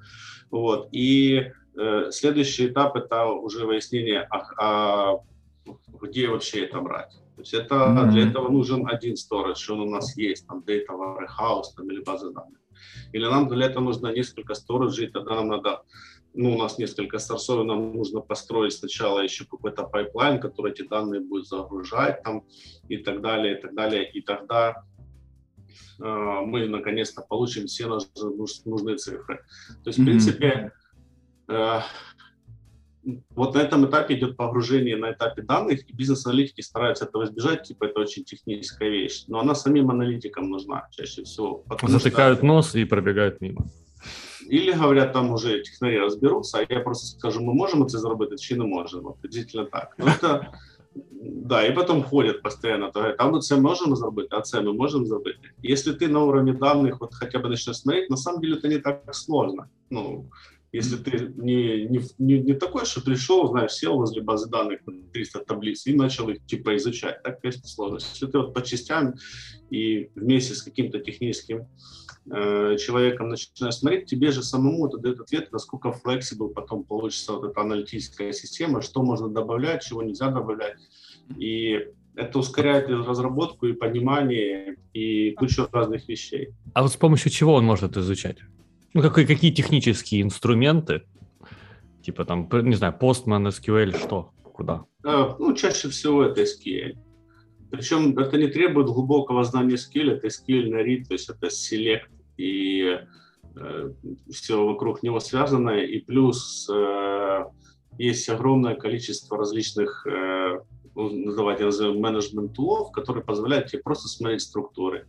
Вот. 0.51 0.89
И 0.93 1.51
э, 1.77 2.11
следующий 2.11 2.69
этап– 2.69 2.97
это 2.97 3.27
уже 3.27 3.67
выяснение, 3.67 4.27
а, 4.31 4.43
а 4.59 5.19
где 6.01 6.29
вообще 6.29 6.65
это 6.65 6.81
брать. 6.81 7.13
То 7.35 7.43
есть 7.43 7.53
это, 7.53 7.75
mm-hmm. 7.75 8.11
для 8.11 8.29
этого 8.29 8.49
нужен 8.49 8.87
один 8.89 9.15
storage, 9.15 9.71
он 9.71 9.81
у 9.81 9.91
нас 9.91 10.17
есть, 10.17 10.47
там, 10.47 10.65
data 10.67 10.89
warehouse 10.91 11.75
там, 11.77 11.91
или 11.91 12.03
база 12.03 12.31
данных. 12.31 12.61
Или 13.13 13.27
нам 13.27 13.49
для 13.49 13.67
этого 13.67 13.85
нужно 13.85 14.09
несколько 14.09 14.55
сториджей, 14.55 15.09
тогда 15.09 15.35
нам 15.35 15.49
надо 15.49 15.83
ну, 16.37 16.55
у 16.55 16.59
нас 16.59 16.79
несколько 16.79 17.19
source 17.19 17.50
ов, 17.50 17.65
нам 17.65 17.95
нужно 17.95 18.21
построить 18.21 18.75
сначала 18.75 19.21
еще 19.21 19.45
какой-то 19.45 19.85
pipeline, 19.85 20.39
который 20.39 20.73
эти 20.73 20.83
данные 20.83 21.21
будет 21.21 21.47
загружать 21.47 22.23
там 22.23 22.45
и 22.89 22.99
так 22.99 23.23
далее, 23.23 23.59
и 23.59 23.61
так 23.61 23.75
далее. 23.75 24.11
И 24.11 24.21
тогда 24.21 24.85
э, 25.99 26.05
мы 26.05 26.69
наконец-то 26.69 27.23
получим 27.23 27.67
все 27.67 27.89
наши 27.89 28.09
нужные 28.65 28.97
цифры. 28.97 29.45
То 29.83 29.89
есть, 29.89 29.99
в 29.99 30.05
принципе, 30.05 30.73
э, 31.49 31.81
вот 33.31 33.55
на 33.55 33.59
этом 33.61 33.87
этапе 33.87 34.15
идет 34.17 34.37
погружение 34.37 34.97
на 34.97 35.13
этапе 35.13 35.43
данных, 35.43 35.89
и 35.89 35.93
бизнес-аналитики 35.93 36.61
стараются 36.61 37.05
этого 37.05 37.25
избежать, 37.25 37.63
типа 37.63 37.85
это 37.85 38.01
очень 38.01 38.25
техническая 38.25 38.91
вещь, 38.91 39.25
но 39.29 39.41
она 39.41 39.55
самим 39.55 39.91
аналитикам 39.91 40.51
нужна 40.51 40.89
чаще 40.91 41.23
всего. 41.23 41.65
Затыкают 41.83 42.39
что... 42.39 42.47
нос 42.47 42.75
и 42.75 42.85
пробегают 42.85 43.41
мимо. 43.41 43.67
Или 44.49 44.73
говорят, 44.73 45.13
там 45.13 45.31
уже 45.31 45.63
технари 45.63 45.99
разберутся, 45.99 46.59
а 46.59 46.73
я 46.73 46.81
просто 46.81 47.07
скажу, 47.07 47.41
мы 47.41 47.55
можем 47.55 47.83
это 47.83 47.99
заработать, 47.99 48.41
чи 48.41 48.55
не 48.55 48.65
можем. 48.65 49.03
Вот, 49.03 49.17
действительно 49.23 49.65
так. 49.67 49.95
Но 49.99 50.07
это, 50.07 50.53
да, 50.95 51.67
и 51.67 51.73
потом 51.73 52.03
ходят 52.03 52.43
постоянно, 52.43 52.91
то 52.91 53.01
говорят, 53.01 53.21
а 53.21 53.31
мы 53.31 53.41
це 53.41 53.57
можем 53.57 53.97
заработать, 53.97 54.33
а 54.33 54.41
це 54.41 54.61
мы 54.61 54.73
можем 54.73 55.07
заработать. 55.07 55.41
Если 55.63 55.93
ты 55.93 56.09
на 56.09 56.25
уровне 56.25 56.53
данных 56.53 57.01
вот 57.01 57.15
хотя 57.15 57.39
бы 57.39 57.49
начнешь 57.49 57.79
смотреть, 57.79 58.11
на 58.11 58.17
самом 58.17 58.41
деле 58.41 58.57
это 58.57 58.69
не 58.69 58.79
так 58.79 59.15
сложно. 59.15 59.69
Ну, 59.91 60.31
если 60.73 60.97
ты 60.97 61.33
не, 61.37 61.87
не, 61.87 62.01
не, 62.19 62.39
не 62.41 62.55
такой, 62.55 62.85
что 62.85 63.01
пришел, 63.01 63.49
знаешь, 63.49 63.73
сел 63.73 63.97
возле 63.97 64.21
базы 64.23 64.49
данных 64.49 64.81
300 65.13 65.45
таблиц 65.45 65.87
и 65.87 65.95
начал 65.95 66.29
их 66.29 66.45
типа 66.45 66.77
изучать, 66.77 67.23
так, 67.23 67.41
конечно, 67.41 67.67
сложно. 67.67 67.97
Если 67.97 68.27
ты 68.27 68.39
вот 68.39 68.53
по 68.53 68.63
частям 68.63 69.15
и 69.71 70.11
вместе 70.15 70.55
с 70.55 70.63
каким-то 70.63 70.99
техническим 70.99 71.67
Э, 72.29 72.77
человеком 72.77 73.29
начинаешь 73.29 73.77
смотреть, 73.77 74.07
тебе 74.07 74.33
же 74.33 74.43
самому 74.43 74.89
это 74.89 74.99
дает 74.99 75.21
ответ, 75.21 75.53
насколько 75.53 75.91
flexible 75.91 76.49
потом 76.49 76.83
получится 76.83 77.35
вот 77.35 77.51
эта 77.51 77.61
аналитическая 77.61 78.33
система, 78.33 78.83
что 78.83 79.05
можно 79.05 79.29
добавлять, 79.29 79.85
чего 79.85 80.03
нельзя 80.03 80.31
добавлять. 80.31 80.77
И 81.39 81.87
это 82.17 82.39
ускоряет 82.41 82.89
разработку 82.89 83.67
и 83.67 83.75
понимание, 83.75 84.77
и 84.93 85.33
кучу 85.33 85.69
разных 85.71 86.09
вещей. 86.09 86.49
А 86.75 86.83
вот 86.83 86.93
с 86.93 86.97
помощью 86.97 87.31
чего 87.31 87.55
он 87.55 87.65
может 87.65 87.97
изучать? 87.97 88.39
Ну, 88.93 89.03
какие, 89.03 89.25
какие 89.25 89.53
технические 89.53 90.23
инструменты? 90.23 91.03
Типа 92.03 92.25
там, 92.25 92.49
не 92.53 92.75
знаю, 92.75 92.95
Postman, 93.01 93.51
SQL, 93.51 93.97
что? 93.97 94.33
Куда? 94.43 94.85
Ну, 95.05 95.55
чаще 95.55 95.91
всего 95.91 96.25
это 96.25 96.43
SQL. 96.43 96.97
Причем 97.71 98.19
это 98.19 98.37
не 98.37 98.49
требует 98.49 98.89
глубокого 98.89 99.45
знания 99.45 99.75
SQL, 99.77 100.13
это 100.13 100.27
SQL 100.27 100.71
на 100.71 100.83
read, 100.83 101.05
то 101.05 101.13
есть 101.13 101.29
это 101.29 101.47
select 101.49 102.16
и 102.37 102.99
э, 103.57 103.91
все 104.31 104.67
вокруг 104.67 105.03
него 105.03 105.21
связано, 105.21 105.71
и 105.71 106.01
плюс 106.01 106.69
э, 106.71 107.45
есть 107.99 108.29
огромное 108.29 108.75
количество 108.75 109.39
различных, 109.39 110.07
э, 110.07 110.61
ну, 110.95 111.35
давайте 111.35 111.65
назовем 111.65 112.01
менеджмент 112.01 112.55
тулов, 112.55 112.93
которые 112.93 113.25
позволяют 113.25 113.69
тебе 113.69 113.83
просто 113.83 114.09
смотреть 114.09 114.43
структуры. 114.43 115.07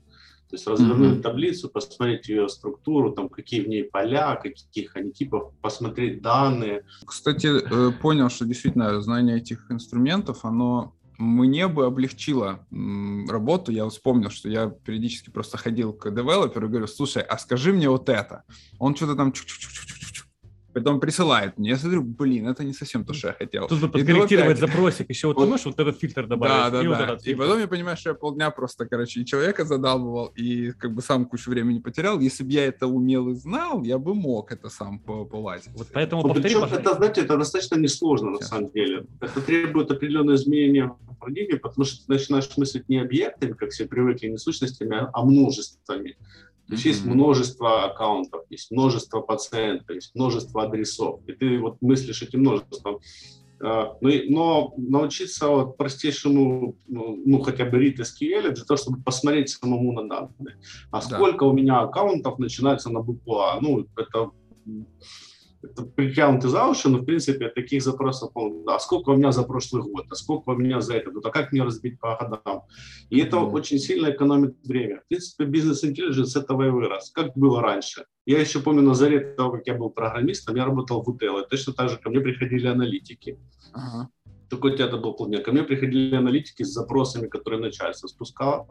То 0.50 0.56
есть 0.56 0.66
развернуть 0.66 1.18
mm-hmm. 1.18 1.22
таблицу, 1.22 1.68
посмотреть 1.70 2.30
ее 2.30 2.48
структуру, 2.48 3.12
там 3.12 3.28
какие 3.28 3.60
в 3.62 3.68
ней 3.68 3.84
поля, 3.84 4.36
каких 4.36 4.96
они 4.96 5.12
типов, 5.12 5.52
посмотреть 5.62 6.22
данные. 6.22 6.86
Кстати, 7.06 7.48
э, 7.48 7.92
понял, 7.92 8.30
что 8.30 8.46
действительно 8.46 9.02
знание 9.02 9.38
этих 9.38 9.70
инструментов, 9.70 10.46
оно 10.46 10.94
мне 11.18 11.68
бы 11.68 11.86
облегчило 11.86 12.66
работу. 13.28 13.72
Я 13.72 13.88
вспомнил, 13.90 14.30
что 14.30 14.50
я 14.50 14.68
периодически 14.68 15.30
просто 15.30 15.58
ходил 15.58 15.94
к 15.94 16.12
девелоперу 16.12 16.68
и 16.68 16.70
говорю, 16.70 16.88
слушай, 16.88 17.24
а 17.24 17.38
скажи 17.38 17.74
мне 17.74 17.90
вот 17.90 18.10
это. 18.10 18.44
Он 18.80 18.96
что-то 18.96 19.16
там 19.16 19.34
потом 20.82 21.00
присылает 21.00 21.58
мне. 21.58 21.70
Я 21.72 21.78
смотрю, 21.78 22.04
блин, 22.04 22.48
это 22.48 22.64
не 22.64 22.74
совсем 22.74 23.06
то, 23.06 23.14
что 23.14 23.28
я 23.28 23.34
хотел. 23.34 23.68
Тут 23.68 23.80
бы 23.80 23.90
подкорректировать 23.90 24.58
опять... 24.58 24.72
запросик, 24.72 25.10
еще 25.10 25.28
вот, 25.28 25.38
вот, 25.38 25.50
можешь 25.50 25.66
вот 25.66 25.80
этот 25.80 26.00
фильтр 26.00 26.28
добавить. 26.28 26.54
Да, 26.54 26.70
да, 26.70 26.82
и 26.82 26.88
да. 26.88 27.08
Вот 27.14 27.28
и 27.28 27.36
потом 27.36 27.60
я 27.60 27.68
понимаю, 27.68 27.98
что 27.98 28.10
я 28.10 28.16
полдня 28.16 28.50
просто, 28.52 28.86
короче, 28.86 29.22
и 29.22 29.26
человека 29.26 29.66
задалбывал, 29.66 30.28
и 30.36 30.72
как 30.72 30.94
бы 30.94 31.02
сам 31.02 31.26
кучу 31.26 31.50
времени 31.50 31.80
потерял. 31.80 32.20
Если 32.20 32.44
бы 32.44 32.52
я 32.52 32.66
это 32.66 32.88
умел 32.88 33.30
и 33.30 33.36
знал, 33.36 33.84
я 33.84 33.98
бы 33.98 34.16
мог 34.16 34.52
это 34.52 34.70
сам 34.70 35.00
полазить. 35.00 35.72
Вот 35.76 35.88
поэтому 35.94 36.22
ну, 36.24 36.34
повтори, 36.34 36.56
это, 36.56 36.96
знаете, 36.96 37.22
это 37.22 37.38
достаточно 37.38 37.76
несложно 37.76 38.32
на 38.32 38.40
самом 38.40 38.72
деле. 38.72 39.06
Это 39.20 39.42
требует 39.42 39.92
определенные 39.92 40.36
изменения 40.36 40.88
в 40.88 41.16
парадигме, 41.20 41.58
потому 41.58 41.86
что 41.86 42.06
ты 42.06 42.14
начинаешь 42.14 42.50
мыслить 42.58 42.90
не 42.90 42.98
объектами, 42.98 43.54
как 43.54 43.70
все 43.72 43.86
привыкли, 43.86 44.28
не 44.28 44.38
сущностями, 44.38 45.08
а 45.12 45.26
множествами. 45.26 46.18
То 46.68 46.74
есть 46.74 46.86
mm-hmm. 46.86 46.90
есть 46.90 47.06
множество 47.06 47.86
аккаунтов, 47.86 48.42
есть 48.50 48.72
множество 48.72 49.22
пациентов, 49.22 49.96
есть 49.96 50.14
множество 50.16 50.64
адресов, 50.64 51.22
и 51.26 51.32
ты 51.32 51.60
вот 51.60 51.82
мыслишь 51.82 52.22
этим 52.22 52.42
множеством. 52.42 53.00
А, 53.60 53.96
но, 54.02 54.12
но 54.28 54.74
научиться 54.78 55.48
вот 55.48 55.78
простейшему, 55.78 56.76
ну, 56.88 57.22
ну, 57.26 57.42
хотя 57.42 57.66
бы 57.66 57.78
read 57.78 57.98
SQL 58.00 58.52
для 58.52 58.66
того, 58.66 58.78
чтобы 58.78 59.02
посмотреть 59.02 59.50
самому 59.50 59.94
на 59.94 60.08
данные. 60.08 60.58
А 60.92 61.02
сколько 61.02 61.46
да. 61.46 61.52
у 61.52 61.54
меня 61.54 61.80
аккаунтов 61.80 62.38
начинается 62.38 62.90
на 62.90 63.02
букву 63.02 63.40
А? 63.40 63.60
Ну, 63.62 63.88
это 63.96 64.32
притянуты 65.96 66.50
за 66.50 66.66
уши, 66.68 66.90
но, 66.90 67.00
в 67.00 67.06
принципе, 67.06 67.50
таких 67.50 67.82
запросов, 67.84 68.32
а 68.68 68.80
сколько 68.80 69.10
у 69.10 69.16
меня 69.16 69.32
за 69.32 69.44
прошлый 69.44 69.84
год, 69.84 70.06
а 70.10 70.16
сколько 70.16 70.50
у 70.52 70.56
меня 70.56 70.82
за 70.82 70.96
это, 70.96 71.12
а 71.24 71.30
как 71.30 71.52
мне 71.52 71.64
разбить 71.64 72.00
по 72.00 72.16
годам? 72.16 72.64
И 73.10 73.20
это 73.20 73.38
mm-hmm. 73.38 73.52
очень 73.52 73.80
сильно 73.80 74.10
экономит 74.12 74.56
время. 74.64 75.02
В 75.02 75.08
принципе, 75.08 75.46
бизнес-интеллигенс 75.46 76.36
этого 76.36 76.68
и 76.68 76.70
вырос, 76.70 77.12
как 77.12 77.34
было 77.36 77.62
раньше. 77.62 78.06
Я 78.26 78.40
еще 78.40 78.60
помню 78.60 78.82
на 78.82 78.94
заре 78.94 79.20
того, 79.20 79.52
как 79.52 79.68
я 79.68 79.74
был 79.74 79.90
программистом, 79.90 80.56
я 80.56 80.66
работал 80.66 81.02
в 81.02 81.16
и 81.16 81.50
точно 81.50 81.74
так 81.74 81.90
же 81.90 81.98
ко 81.98 82.10
мне 82.10 82.20
приходили 82.20 82.68
аналитики. 82.68 83.40
Uh-huh. 83.74 84.08
Такой 84.50 84.78
театр 84.78 85.00
был 85.00 85.14
полдня. 85.14 85.42
Ко 85.42 85.52
мне 85.52 85.64
приходили 85.64 86.16
аналитики 86.16 86.64
с 86.64 86.74
запросами, 86.74 87.28
которые 87.28 87.60
начальство 87.60 88.08
спускало. 88.08 88.68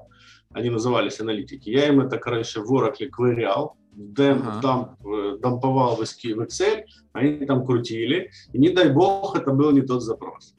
Они 0.51 0.71
назывались 0.71 1.21
аналитики. 1.21 1.71
Я 1.71 1.89
им 1.89 2.01
это, 2.01 2.19
короче, 2.19 2.61
в 2.61 2.73
Oracle 2.73 3.09
ковырял, 3.09 3.77
дем, 3.93 4.43
ага. 4.47 4.61
там, 4.63 4.97
э, 5.05 5.39
дамповал 5.39 5.97
в 5.97 6.03
Excel, 6.03 6.85
они 7.13 7.47
там 7.47 7.65
крутили. 7.65 8.31
И 8.53 8.59
не 8.59 8.71
дай 8.71 8.93
бог, 8.93 9.37
это 9.37 9.53
был 9.53 9.73
не 9.73 9.83
тот 9.83 10.03
запрос. 10.03 10.55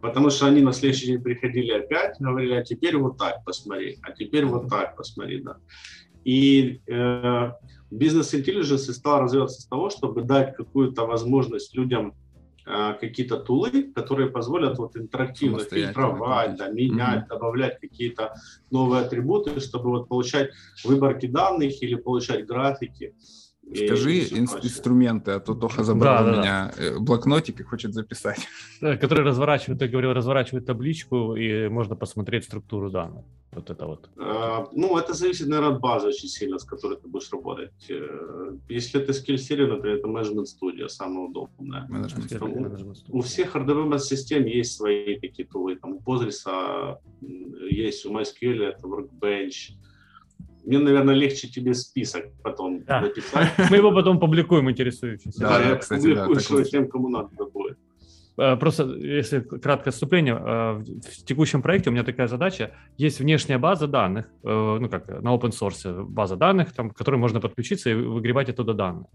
Потому 0.00 0.30
что 0.30 0.46
они 0.46 0.60
на 0.62 0.72
следующий 0.72 1.06
день 1.06 1.22
приходили 1.22 1.72
опять, 1.72 2.16
говорили, 2.20 2.54
а 2.54 2.62
теперь 2.62 2.96
вот 2.96 3.18
так 3.18 3.44
посмотри, 3.44 3.98
а 4.02 4.12
теперь 4.12 4.44
вот 4.44 4.68
так 4.68 4.96
посмотри, 4.96 5.42
да. 5.42 5.56
И 6.24 6.80
э, 6.86 7.52
бизнес-интеллигенс 7.90 8.94
стал 8.94 9.22
развиваться 9.22 9.62
с 9.62 9.66
того, 9.66 9.90
чтобы 9.90 10.22
дать 10.22 10.54
какую-то 10.54 11.06
возможность 11.06 11.74
людям 11.74 12.14
э, 12.66 12.94
какие-то 13.00 13.38
тулы, 13.38 13.92
которые 13.94 14.30
позволят 14.30 14.78
вот 14.78 14.96
интерактивно 14.96 15.60
фильтровать, 15.60 16.56
да, 16.56 16.68
менять, 16.68 17.24
mm-hmm. 17.24 17.28
добавлять 17.28 17.80
какие-то 17.80 18.34
новые 18.70 19.02
атрибуты, 19.02 19.60
чтобы 19.60 19.90
вот 19.90 20.08
получать 20.08 20.50
выборки 20.84 21.26
данных 21.26 21.82
или 21.82 21.94
получать 21.94 22.46
графики. 22.46 23.14
Скажи 23.74 24.20
ин- 24.20 24.48
инструменты, 24.62 25.32
а 25.32 25.40
то 25.40 25.54
Тоха 25.54 25.82
забрал 25.82 26.24
да, 26.24 26.30
у 26.30 26.32
меня 26.32 26.72
да. 26.76 26.82
Э, 26.82 26.98
блокнотик 26.98 27.60
и 27.60 27.62
хочет 27.64 27.94
записать. 27.94 28.38
Да, 28.80 28.96
который 28.96 29.24
разворачивает, 29.24 29.80
ты 29.80 29.88
говорил, 29.88 30.12
разворачивает 30.12 30.66
табличку, 30.66 31.34
и 31.34 31.68
можно 31.68 31.96
посмотреть 31.96 32.44
структуру 32.44 32.90
данных. 32.90 33.24
Вот 33.52 33.70
это 33.70 33.86
вот. 33.86 34.10
А, 34.18 34.68
ну, 34.72 34.98
это 34.98 35.14
зависит, 35.14 35.48
наверное, 35.48 35.74
от 35.76 35.80
базы 35.80 36.08
очень 36.08 36.28
сильно, 36.28 36.58
с 36.58 36.64
которой 36.64 36.98
ты 36.98 37.08
будешь 37.08 37.30
работать. 37.32 37.72
Э, 37.88 38.56
если 38.68 39.00
Series, 39.06 39.66
например, 39.66 39.98
это 39.98 40.08
Management 40.08 40.44
Studio, 40.44 40.88
самое 40.88 41.28
удобное. 41.28 41.86
Management 41.88 42.28
Studio. 42.28 43.04
У, 43.08 43.20
всех 43.22 43.56
RDBMS 43.56 44.00
систем 44.00 44.44
есть 44.44 44.76
свои 44.76 45.18
такие 45.18 45.48
тулы. 45.48 45.76
Там 45.76 45.92
у 45.92 46.00
Postgres 46.00 46.98
есть, 47.70 48.04
у 48.04 48.12
MySQL 48.12 48.62
это 48.62 48.86
Workbench, 48.86 49.76
мне, 50.66 50.78
наверное, 50.80 51.14
легче 51.14 51.48
тебе 51.48 51.74
список 51.74 52.26
потом 52.42 52.82
да. 52.84 53.00
написать. 53.00 53.52
Мы 53.70 53.76
его 53.76 53.92
потом 53.92 54.18
публикуем, 54.18 54.68
интересующимся. 54.68 55.38
Да, 55.38 55.58
да 55.58 55.68
я 55.70 55.76
кстати, 55.76 56.14
публикую 56.14 56.64
да, 56.64 56.68
тем, 56.68 56.88
кому 56.88 57.08
надо 57.08 57.28
будет. 57.44 57.65
Э, 58.38 58.56
просто, 58.56 58.84
если 58.84 59.40
краткое 59.40 59.90
отступление, 59.90 60.34
э, 60.34 60.72
в 60.78 61.24
текущем 61.24 61.62
проекте 61.62 61.90
у 61.90 61.92
меня 61.92 62.04
такая 62.04 62.28
задача. 62.28 62.72
Есть 62.98 63.20
внешняя 63.20 63.58
база 63.58 63.86
данных, 63.86 64.26
э, 64.44 64.78
ну 64.80 64.88
как 64.88 65.08
на 65.08 65.34
open 65.34 65.50
source 65.50 66.04
база 66.04 66.36
данных, 66.36 66.72
там, 66.72 66.90
к 66.90 66.96
которой 66.96 67.16
можно 67.16 67.40
подключиться 67.40 67.90
и 67.90 67.94
выгребать 67.94 68.48
оттуда 68.48 68.74
данные. 68.74 69.06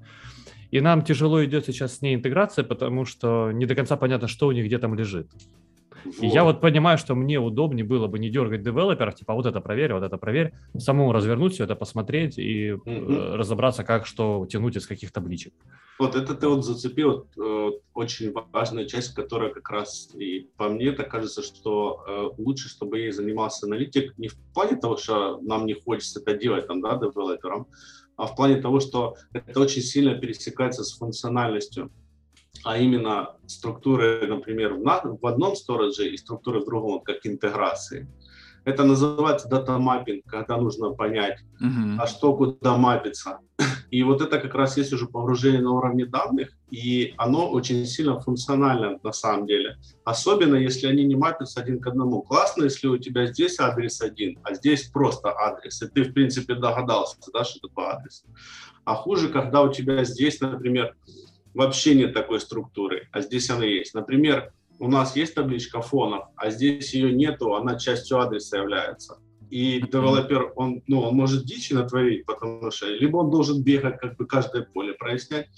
И 0.72 0.82
нам 0.82 1.02
тяжело 1.02 1.44
идет 1.44 1.66
сейчас 1.66 1.98
с 1.98 2.02
ней 2.02 2.16
интеграция, 2.16 2.64
потому 2.64 3.06
что 3.06 3.52
не 3.52 3.66
до 3.66 3.76
конца 3.76 3.98
понятно, 3.98 4.28
что 4.28 4.48
у 4.48 4.52
них 4.52 4.66
где 4.66 4.80
там 4.80 4.96
лежит. 4.96 5.28
Вот. 6.06 6.24
И 6.24 6.28
я 6.28 6.44
вот 6.44 6.62
понимаю, 6.62 6.98
что 6.98 7.16
мне 7.16 7.40
удобнее 7.40 7.86
было 7.86 8.08
бы 8.08 8.20
не 8.20 8.30
дергать 8.30 8.64
девелоперов, 8.64 9.16
типа 9.16 9.34
вот 9.34 9.46
это 9.46 9.62
проверь, 9.62 9.94
вот 9.94 10.04
это 10.04 10.18
проверь, 10.18 10.54
самому 10.78 11.12
развернуть 11.12 11.54
все 11.54 11.66
это, 11.66 11.76
посмотреть 11.76 12.38
и 12.38 12.72
mm-hmm. 12.72 13.36
разобраться, 13.36 13.84
как 13.84 14.06
что 14.06 14.46
тянуть 14.50 14.76
из 14.76 14.88
каких 14.88 15.12
табличек. 15.12 15.54
Вот 16.00 16.16
это 16.16 16.34
ты 16.34 16.48
вот 16.48 16.66
зацепил 16.66 17.28
э, 17.38 17.72
очень 17.94 18.34
важную 18.52 18.88
часть, 18.88 19.14
которая 19.14 19.52
как 19.52 19.70
раз 19.70 20.10
и 20.16 20.50
по 20.58 20.70
мне 20.70 20.92
так 20.94 21.12
кажется, 21.12 21.44
что 21.44 22.04
э, 22.08 22.42
лучше, 22.42 22.70
чтобы 22.70 23.00
ей 23.00 23.12
занимался 23.12 23.68
аналитик 23.68 24.18
не 24.18 24.28
в 24.28 24.36
плане 24.54 24.78
того, 24.78 24.98
что 24.98 25.40
нам 25.42 25.66
не 25.66 25.74
хочется 25.74 26.20
это 26.20 26.36
делать 26.36 26.68
там, 26.68 26.82
да, 26.82 26.96
девелоперам, 26.96 27.68
а 28.18 28.26
в 28.26 28.36
плане 28.36 28.62
того, 28.62 28.80
что 28.80 29.16
это 29.34 29.60
очень 29.60 29.82
сильно 29.82 30.16
пересекается 30.16 30.84
с 30.84 30.98
функциональностью 30.98 31.92
а 32.64 32.78
именно 32.78 33.36
структуры, 33.48 34.26
например, 34.28 34.76
в 34.76 35.26
одном 35.28 35.56
storage 35.56 36.10
и 36.10 36.18
структуры 36.18 36.62
в 36.62 36.66
другом, 36.66 37.02
как 37.02 37.26
интеграции. 37.26 38.08
Это 38.64 38.84
называется 38.84 39.50
data 39.50 39.74
mapping, 39.74 40.24
когда 40.28 40.58
нужно 40.58 40.92
понять, 40.92 41.40
uh-huh. 41.60 41.98
а 41.98 42.06
что 42.06 42.36
куда 42.36 42.78
мапится. 42.78 43.40
И 43.90 44.04
вот 44.04 44.22
это 44.22 44.40
как 44.40 44.54
раз 44.54 44.78
есть 44.78 44.94
уже 44.94 45.08
погружение 45.08 45.62
на 45.62 45.72
уровне 45.72 46.06
данных, 46.06 46.50
и 46.70 47.14
оно 47.18 47.50
очень 47.50 47.86
сильно 47.86 48.20
функционально 48.20 49.00
на 49.04 49.12
самом 49.12 49.48
деле. 49.48 49.78
Особенно, 50.06 50.56
если 50.56 50.88
они 50.88 51.04
не 51.04 51.16
мапятся 51.16 51.60
один 51.60 51.82
к 51.82 51.88
одному. 51.88 52.22
Классно, 52.22 52.66
если 52.66 52.88
у 52.88 52.98
тебя 52.98 53.26
здесь 53.26 53.60
адрес 53.60 54.00
один, 54.02 54.40
а 54.44 54.54
здесь 54.54 54.84
просто 54.90 55.34
адрес, 55.36 55.82
и 55.82 55.88
ты, 55.88 56.04
в 56.04 56.14
принципе, 56.14 56.56
догадался, 56.56 57.18
да, 57.34 57.44
что 57.44 57.60
это 57.64 57.74
по 57.74 57.94
адресу. 57.94 58.26
А 58.86 58.96
хуже, 58.96 59.30
когда 59.30 59.62
у 59.62 59.72
тебя 59.72 60.04
здесь, 60.04 60.40
например, 60.40 60.96
вообще 61.54 61.96
нет 61.96 62.14
такой 62.14 62.40
структуры, 62.40 63.08
а 63.12 63.22
здесь 63.22 63.50
она 63.50 63.66
есть. 63.66 63.94
Например, 63.94 64.54
у 64.80 64.88
нас 64.88 65.16
есть 65.16 65.36
табличка 65.36 65.82
фонов, 65.82 66.26
а 66.36 66.50
здесь 66.50 66.94
ее 66.94 67.14
нету, 67.14 67.56
она 67.56 67.78
частью 67.78 68.20
адреса 68.20 68.58
является. 68.58 69.20
И 69.50 69.82
девелопер, 69.82 70.54
он, 70.56 70.82
ну, 70.88 71.02
он 71.02 71.16
может 71.16 71.46
дичь 71.46 71.72
натворить, 71.72 72.26
потому 72.26 72.72
что 72.72 72.88
либо 72.88 73.18
он 73.18 73.30
должен 73.30 73.62
бегать, 73.62 74.00
как 74.00 74.16
бы 74.16 74.26
каждое 74.26 74.64
поле 74.64 74.94
прояснять, 74.94 75.50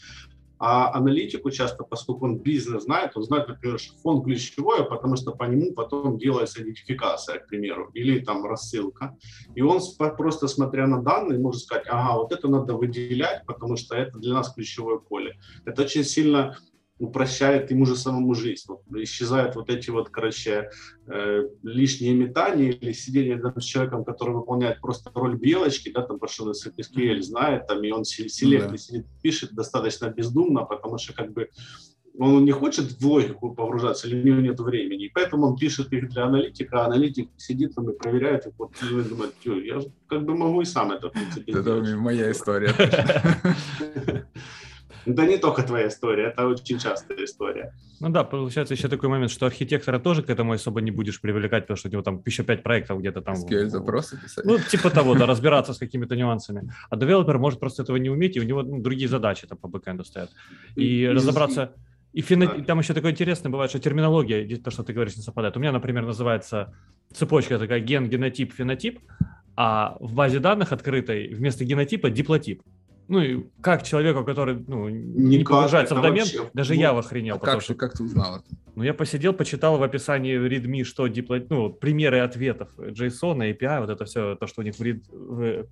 а 0.66 0.94
аналитику 0.94 1.52
часто, 1.52 1.84
поскольку 1.84 2.24
он 2.24 2.38
бизнес 2.38 2.84
знает, 2.84 3.18
он 3.18 3.24
знает, 3.24 3.50
например, 3.50 3.80
что 3.80 3.98
фонд 3.98 4.24
ключевой, 4.24 4.86
потому 4.86 5.18
что 5.18 5.32
по 5.32 5.44
нему 5.44 5.74
потом 5.74 6.18
делается 6.18 6.62
идентификация, 6.62 7.40
к 7.40 7.48
примеру, 7.48 7.92
или 7.94 8.20
там 8.20 8.46
рассылка. 8.46 9.18
И 9.56 9.62
он 9.62 9.82
просто 9.98 10.48
смотря 10.48 10.88
на 10.88 11.02
данные 11.02 11.38
может 11.38 11.64
сказать, 11.64 11.86
ага, 11.90 12.18
вот 12.18 12.32
это 12.32 12.48
надо 12.48 12.76
выделять, 12.76 13.46
потому 13.46 13.76
что 13.76 13.98
это 13.98 14.18
для 14.20 14.36
нас 14.36 14.54
ключевое 14.54 15.00
поле. 15.00 15.38
Это 15.66 15.82
очень 15.82 16.06
сильно 16.06 16.58
упрощает 17.00 17.72
ему 17.72 17.86
же 17.86 17.96
самому 17.96 18.34
жизнь. 18.36 18.64
Вот, 18.68 18.82
исчезают 18.96 19.56
вот 19.56 19.70
эти 19.70 19.90
вот, 19.90 20.10
короче, 20.10 20.70
э, 21.08 21.44
лишние 21.64 22.14
метания 22.14 22.72
или 22.72 22.94
сидение 22.94 23.36
рядом 23.36 23.60
с 23.60 23.66
человеком, 23.66 24.04
который 24.04 24.36
выполняет 24.36 24.80
просто 24.80 25.12
роль 25.14 25.38
белочки, 25.38 25.92
да, 25.92 26.02
там, 26.02 26.20
потому 26.20 26.54
что 26.54 26.70
SQL 26.70 27.22
знает, 27.22 27.68
там, 27.68 27.84
и 27.84 27.92
он 27.92 28.06
селект 28.06 28.70
да. 28.70 28.78
сидит, 28.78 29.06
пишет 29.22 29.54
достаточно 29.54 30.10
бездумно, 30.10 30.64
потому 30.66 30.98
что, 30.98 31.14
как 31.14 31.34
бы, 31.34 31.50
он 32.20 32.46
не 32.46 32.52
хочет 32.52 32.92
в 32.92 33.08
логику 33.08 33.56
погружаться, 33.56 34.08
или 34.08 34.22
у 34.22 34.24
него 34.24 34.42
нет 34.42 34.60
времени, 34.60 35.06
и 35.06 35.10
поэтому 35.10 35.48
он 35.48 35.58
пишет 35.58 35.92
их 35.94 36.10
для 36.10 36.26
аналитика, 36.26 36.84
а 36.84 36.86
аналитик 36.86 37.30
сидит 37.38 37.74
там 37.74 37.90
и 37.90 37.98
проверяет 37.98 38.46
их, 38.46 38.54
вот, 38.60 38.72
и 38.84 39.10
думает, 39.10 39.34
я 39.44 39.82
как 40.08 40.24
бы 40.24 40.36
могу 40.36 40.62
и 40.62 40.66
сам 40.66 40.92
это, 40.92 41.12
Это 41.48 41.76
моя 41.98 42.32
история. 42.32 42.74
Да 45.06 45.26
не 45.26 45.38
только 45.38 45.64
твоя 45.64 45.88
история, 45.88 46.28
это 46.28 46.48
очень 46.48 46.80
частая 46.80 47.24
история. 47.24 47.74
Ну 48.00 48.10
да, 48.10 48.24
получается 48.24 48.74
еще 48.74 48.88
такой 48.88 49.10
момент, 49.10 49.32
что 49.32 49.46
архитектора 49.46 50.00
тоже 50.00 50.24
к 50.24 50.30
этому 50.30 50.54
особо 50.54 50.82
не 50.82 50.92
будешь 50.92 51.22
привлекать, 51.22 51.64
потому 51.64 51.78
что 51.78 51.90
у 51.90 51.92
него 51.92 52.02
там 52.02 52.22
еще 52.26 52.44
пять 52.44 52.64
проектов 52.64 53.00
где-то 53.00 53.22
там. 53.22 53.36
SQL 53.36 53.68
запросы 53.68 54.18
писать. 54.22 54.46
Ну, 54.46 54.58
типа 54.60 54.90
того, 54.90 55.16
да, 55.16 55.26
разбираться 55.26 55.74
с 55.74 55.78
какими-то 55.78 56.16
нюансами. 56.16 56.72
А 56.90 56.96
девелопер 56.96 57.38
может 57.38 57.60
просто 57.60 57.84
этого 57.84 57.98
не 57.98 58.10
уметь, 58.10 58.36
и 58.38 58.40
у 58.40 58.44
него 58.44 58.64
ну, 58.64 58.82
другие 58.82 59.08
задачи 59.08 59.48
там 59.48 59.58
по 59.58 59.68
бэкэнду 59.68 60.04
стоят. 60.04 60.32
И, 60.76 61.04
и 61.04 61.08
разобраться... 61.08 61.74
И 62.14 62.22
фено... 62.22 62.46
да. 62.46 62.64
там 62.64 62.80
еще 62.80 62.94
такое 62.94 63.12
интересное 63.12 63.50
бывает, 63.50 63.72
что 63.72 63.80
терминология, 63.80 64.46
то, 64.58 64.70
что 64.70 64.84
ты 64.84 64.94
говоришь, 64.94 65.16
не 65.16 65.24
совпадает. 65.24 65.58
У 65.58 65.60
меня, 65.60 65.72
например, 65.72 66.06
называется 66.06 66.74
цепочка 67.12 67.58
такая 67.58 67.80
ген, 67.80 68.08
генотип, 68.08 68.54
фенотип, 68.54 69.00
а 69.56 69.98
в 70.00 70.14
базе 70.14 70.40
данных 70.40 70.72
открытой 70.72 71.34
вместо 71.34 71.66
генотипа 71.66 72.10
диплотип 72.10 72.64
ну 73.08 73.20
и 73.20 73.46
как 73.62 73.84
человеку, 73.84 74.24
который 74.24 74.64
ну, 74.68 74.90
не, 74.90 75.38
не 75.38 75.44
погружается 75.44 75.96
в 75.96 76.02
домен, 76.02 76.24
вообще, 76.24 76.50
даже 76.54 76.74
ну, 76.74 76.80
я 76.80 76.92
охренел. 76.92 77.36
А 77.36 77.40
как, 77.40 77.62
что... 77.62 77.76
как 77.76 77.94
ты 77.94 78.04
узнал 78.04 78.38
это? 78.38 78.46
Ну, 78.76 78.84
я 78.84 78.94
посидел, 78.94 79.34
почитал 79.34 79.78
в 79.78 79.84
описании 79.84 80.36
readme, 80.36 80.84
что 80.84 81.08
дипло... 81.08 81.40
ну, 81.50 81.70
примеры 81.70 82.20
ответов 82.20 82.70
JSON, 82.78 83.54
API, 83.54 83.82
вот 83.82 83.90
это 83.90 84.06
все, 84.06 84.36
то, 84.36 84.48
что 84.48 84.62
у 84.62 84.64
них 84.64 84.76
в, 84.76 84.82
read... 84.82 85.02
в 85.12 85.68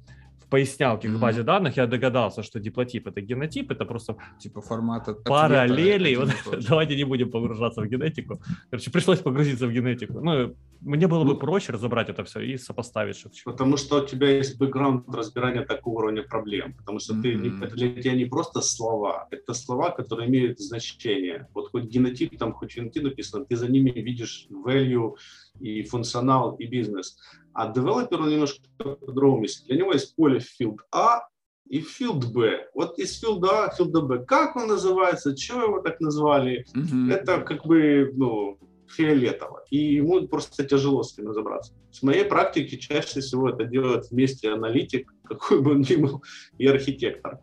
пояснялке 0.52 1.08
mm-hmm. 1.08 1.16
в 1.16 1.20
базе 1.20 1.44
данных, 1.44 1.78
я 1.78 1.88
догадался, 1.88 2.44
что 2.44 2.60
диплотип 2.60 3.08
это 3.08 3.22
генотип, 3.22 3.72
это 3.72 3.86
просто 3.86 4.18
типа 4.40 4.62
формат 4.62 5.24
параллели. 5.24 6.16
Вот, 6.16 6.30
давайте 6.70 6.96
не 6.96 7.06
будем 7.06 7.32
погружаться 7.32 7.82
в 7.82 7.88
генетику. 7.88 8.42
Короче, 8.70 8.92
пришлось 8.92 9.20
погрузиться 9.20 9.66
в 9.68 9.72
генетику. 9.72 10.20
Ну, 10.20 10.56
мне 10.82 11.08
было 11.08 11.24
бы 11.24 11.34
ну, 11.34 11.40
проще 11.40 11.72
разобрать 11.72 12.10
это 12.10 12.24
все 12.24 12.42
и 12.42 12.58
сопоставить. 12.58 13.18
Что 13.18 13.30
потому 13.46 13.78
что 13.78 14.04
у 14.04 14.06
тебя 14.06 14.30
есть 14.30 14.58
бэкграунд 14.60 15.08
разбирания 15.10 15.66
такого 15.66 16.00
уровня 16.00 16.24
проблем. 16.24 16.74
Потому 16.74 17.00
что 17.00 17.14
mm-hmm. 17.14 17.60
ты, 17.60 17.66
это 17.66 17.76
для 17.76 18.02
тебя 18.02 18.14
не 18.14 18.26
просто 18.26 18.62
слова, 18.62 19.28
это 19.32 19.54
слова, 19.54 19.92
которые 19.92 20.28
имеют 20.28 20.60
значение. 20.60 21.48
Вот 21.54 21.72
хоть 21.72 21.86
генотип, 21.86 22.38
там 22.38 22.54
хоть 22.54 22.74
фенотип 22.74 23.04
написано, 23.04 23.46
ты 23.46 23.56
за 23.56 23.72
ними 23.72 23.92
видишь 23.92 24.48
value 24.52 25.16
и 25.60 25.84
функционал, 25.84 26.56
и 26.56 26.66
бизнес. 26.66 27.18
А 27.54 27.72
девелопер 27.72 28.22
немножко 28.22 28.62
по-другому 28.78 29.42
мыслит. 29.42 29.68
Для 29.68 29.78
него 29.78 29.94
есть 29.94 30.16
поле 30.16 30.40
field 30.40 30.78
А 30.92 31.22
и 31.68 31.80
field 31.80 32.32
B. 32.34 32.68
Вот 32.74 33.00
из 33.00 33.24
field 33.24 33.46
А, 33.50 33.74
field 33.78 34.02
B. 34.02 34.26
Как 34.26 34.56
он 34.56 34.68
называется, 34.68 35.36
чего 35.36 35.64
его 35.64 35.80
так 35.82 36.00
назвали, 36.02 36.66
mm-hmm. 36.76 37.14
это 37.14 37.42
как 37.42 37.66
бы, 37.66 38.12
ну, 38.14 38.58
фиолетово. 38.88 39.64
И 39.70 39.96
ему 39.96 40.28
просто 40.28 40.66
тяжело 40.66 41.04
с 41.04 41.14
этим 41.14 41.30
разобраться. 41.30 41.74
С 41.92 42.04
моей 42.04 42.26
практики 42.26 42.76
чаще 42.76 43.22
всего 43.22 43.50
это 43.50 43.66
делает 43.66 44.12
вместе 44.12 44.52
аналитик, 44.52 45.14
какой 45.24 45.62
бы 45.62 45.72
он 45.72 45.82
ни 45.82 45.96
был, 45.96 46.24
и 46.58 46.68
архитектор. 46.68 47.40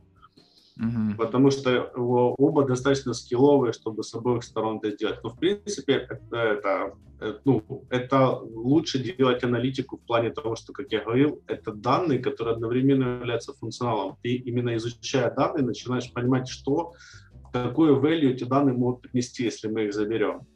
Угу. 0.79 1.17
Потому 1.17 1.51
что 1.51 1.91
оба 1.95 2.65
достаточно 2.65 3.13
скилловые, 3.13 3.73
чтобы 3.73 4.05
с 4.05 4.15
обоих 4.15 4.45
сторон 4.45 4.79
это 4.79 4.91
сделать. 4.91 5.19
Но 5.25 5.31
в 5.31 5.39
принципе 5.39 6.07
это, 6.09 6.37
это, 6.37 6.95
э, 7.21 7.35
ну, 7.45 7.85
это 7.91 8.39
лучше 8.39 8.99
делать 9.01 9.43
аналитику 9.43 9.97
в 9.97 10.07
плане 10.07 10.31
того, 10.31 10.55
что, 10.55 10.73
как 10.73 10.93
я 10.93 11.03
говорил, 11.03 11.43
это 11.49 11.73
данные, 11.73 12.21
которые 12.21 12.55
одновременно 12.55 13.19
являются 13.19 13.55
функционалом. 13.55 14.19
Ты 14.23 14.35
именно 14.35 14.77
изучая 14.77 15.35
данные 15.35 15.65
начинаешь 15.65 16.13
понимать, 16.13 16.49
что, 16.49 16.93
какое 17.53 17.95
value 17.95 18.31
эти 18.31 18.45
данные 18.45 18.77
могут 18.77 19.03
принести, 19.03 19.45
если 19.45 19.67
мы 19.69 19.87
их 19.87 19.95
заберем 19.95 20.47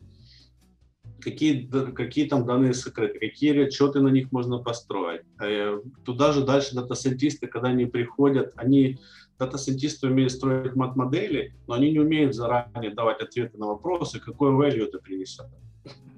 какие, 1.23 1.67
какие 1.95 2.29
там 2.29 2.45
данные 2.45 2.75
сокрыты, 2.75 3.19
какие 3.19 3.65
отчеты 3.65 4.01
на 4.01 4.09
них 4.09 4.33
можно 4.33 4.59
построить. 4.59 5.23
Э, 5.41 5.81
туда 6.05 6.33
же 6.33 6.45
дальше 6.45 6.75
дата-сайентисты, 6.75 7.47
когда 7.47 7.69
они 7.69 7.87
приходят, 7.87 8.53
они 8.57 8.99
дата-сайентисты 9.45 10.07
умеют 10.07 10.33
строить 10.33 10.77
мат-модели, 10.77 11.55
но 11.67 11.75
они 11.75 11.91
не 11.91 11.99
умеют 11.99 12.35
заранее 12.35 12.95
давать 12.95 13.21
ответы 13.21 13.59
на 13.59 13.67
вопросы, 13.67 14.21
какой 14.21 14.51
value 14.53 14.85
это 14.85 14.99
принесет. 14.99 15.47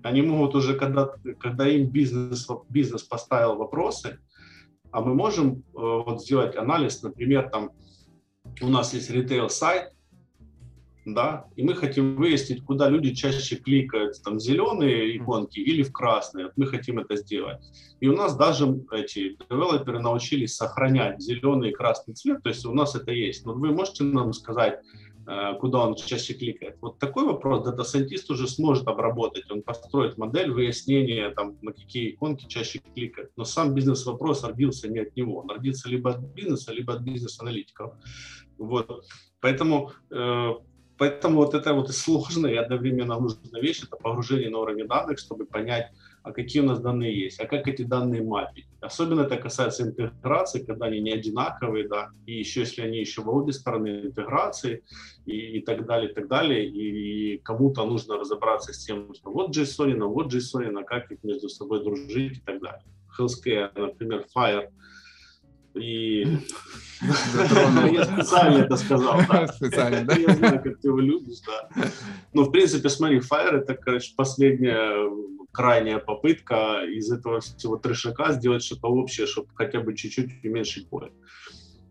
Они 0.02 0.20
могут 0.20 0.54
уже, 0.54 0.74
когда, 0.74 1.10
когда 1.40 1.66
им 1.66 1.90
бизнес, 1.90 2.46
бизнес 2.68 3.02
поставил 3.02 3.56
вопросы, 3.56 4.18
а 4.90 5.00
мы 5.00 5.14
можем 5.14 5.52
э, 5.52 5.62
вот 5.74 6.22
сделать 6.22 6.56
анализ, 6.56 7.02
например, 7.02 7.48
там 7.48 7.70
у 8.60 8.68
нас 8.68 8.92
есть 8.92 9.10
ритейл-сайт, 9.10 9.93
да, 11.04 11.46
и 11.56 11.62
мы 11.62 11.74
хотим 11.74 12.16
выяснить, 12.16 12.64
куда 12.64 12.88
люди 12.88 13.14
чаще 13.14 13.56
кликают, 13.56 14.22
там, 14.22 14.40
зеленые 14.40 15.16
иконки 15.16 15.58
или 15.58 15.82
в 15.82 15.92
красные, 15.92 16.50
мы 16.56 16.66
хотим 16.66 16.98
это 16.98 17.16
сделать. 17.16 17.60
И 18.00 18.08
у 18.08 18.16
нас 18.16 18.36
даже 18.36 18.66
эти 18.90 19.36
девелоперы 19.50 20.00
научились 20.00 20.56
сохранять 20.56 21.20
зеленый 21.20 21.70
и 21.70 21.72
красный 21.72 22.14
цвет, 22.14 22.42
то 22.42 22.48
есть 22.48 22.64
у 22.64 22.72
нас 22.72 22.94
это 22.94 23.12
есть. 23.12 23.44
Но 23.44 23.52
вы 23.52 23.72
можете 23.72 24.04
нам 24.04 24.32
сказать, 24.32 24.80
э, 25.26 25.54
куда 25.60 25.86
он 25.86 25.94
чаще 25.94 26.32
кликает. 26.32 26.76
Вот 26.80 26.98
такой 26.98 27.26
вопрос 27.26 27.64
дата-сайентист 27.64 28.30
уже 28.30 28.48
сможет 28.48 28.88
обработать. 28.88 29.50
Он 29.50 29.62
построит 29.62 30.16
модель 30.16 30.50
выяснения, 30.50 31.30
там, 31.30 31.58
на 31.60 31.72
какие 31.72 32.12
иконки 32.12 32.46
чаще 32.46 32.80
кликает. 32.94 33.30
Но 33.36 33.44
сам 33.44 33.74
бизнес-вопрос 33.74 34.42
родился 34.42 34.88
не 34.88 35.00
от 35.00 35.14
него. 35.16 35.40
Он 35.40 35.50
родился 35.50 35.88
либо 35.88 36.10
от 36.10 36.20
бизнеса, 36.34 36.72
либо 36.72 36.94
от 36.94 37.02
бизнес-аналитиков. 37.02 37.94
Вот. 38.56 39.04
Поэтому 39.40 39.92
э, 40.10 40.52
Поэтому 40.96 41.37
вот 41.37 41.54
это 41.54 41.74
вот 41.74 41.90
и 41.90 41.92
сложная 41.92 42.52
и 42.52 42.57
одновременно 42.57 43.18
нужная 43.18 43.61
вещь, 43.61 43.83
это 43.83 43.96
погружение 43.96 44.50
на 44.50 44.59
уровень 44.59 44.87
данных, 44.87 45.18
чтобы 45.18 45.44
понять, 45.44 45.90
а 46.22 46.33
какие 46.33 46.62
у 46.62 46.66
нас 46.66 46.80
данные 46.80 47.18
есть, 47.18 47.40
а 47.40 47.46
как 47.46 47.66
эти 47.66 47.83
данные 47.83 48.22
мапить. 48.22 48.66
Особенно 48.80 49.22
это 49.22 49.37
касается 49.37 49.83
интеграции, 49.83 50.64
когда 50.64 50.87
они 50.87 51.00
не 51.00 51.12
одинаковые, 51.12 51.88
да, 51.88 52.11
и 52.26 52.38
еще 52.38 52.61
если 52.61 52.83
они 52.83 52.98
еще 52.98 53.22
в 53.22 53.28
обе 53.28 53.52
стороны 53.52 54.07
интеграции 54.07 54.85
и, 55.26 55.59
и 55.59 55.61
так 55.61 55.85
далее, 55.85 56.11
и 56.11 56.14
так 56.14 56.28
далее, 56.28 56.66
и, 56.66 57.35
и 57.35 57.38
кому-то 57.38 57.85
нужно 57.85 58.16
разобраться 58.16 58.72
с 58.72 58.78
тем, 58.85 59.12
что 59.14 59.30
вот 59.30 59.57
JSON, 59.57 59.98
вот 60.04 60.33
JSON, 60.33 60.78
а 60.78 60.85
как 60.85 61.11
их 61.11 61.24
между 61.24 61.48
собой 61.48 61.83
дружить 61.83 62.38
и 62.38 62.40
так 62.40 62.61
далее. 62.61 62.85
Healthcare, 63.18 63.70
например, 63.76 64.26
Fire– 64.35 64.68
и 65.74 66.26
я 67.02 68.04
специально 68.04 68.64
это 68.64 68.76
сказал. 68.76 69.20
Специально, 69.54 70.04
да? 70.04 70.16
Я 70.16 70.34
знаю, 70.34 70.62
как 70.62 70.80
ты 70.80 70.88
его 70.88 71.00
любишь, 71.00 71.40
да. 71.46 71.90
Ну, 72.32 72.44
в 72.44 72.50
принципе, 72.50 72.88
смотри, 72.88 73.18
Fire 73.18 73.58
это, 73.58 73.74
короче, 73.74 74.12
последняя 74.16 75.10
крайняя 75.52 75.98
попытка 75.98 76.82
из 76.84 77.10
этого 77.12 77.40
всего 77.40 77.76
трешака 77.76 78.32
сделать 78.32 78.64
что-то 78.64 78.88
общее, 78.88 79.26
чтобы 79.26 79.48
хотя 79.54 79.80
бы 79.80 79.94
чуть-чуть 79.94 80.44
уменьшить 80.44 80.88
боль. 80.88 81.12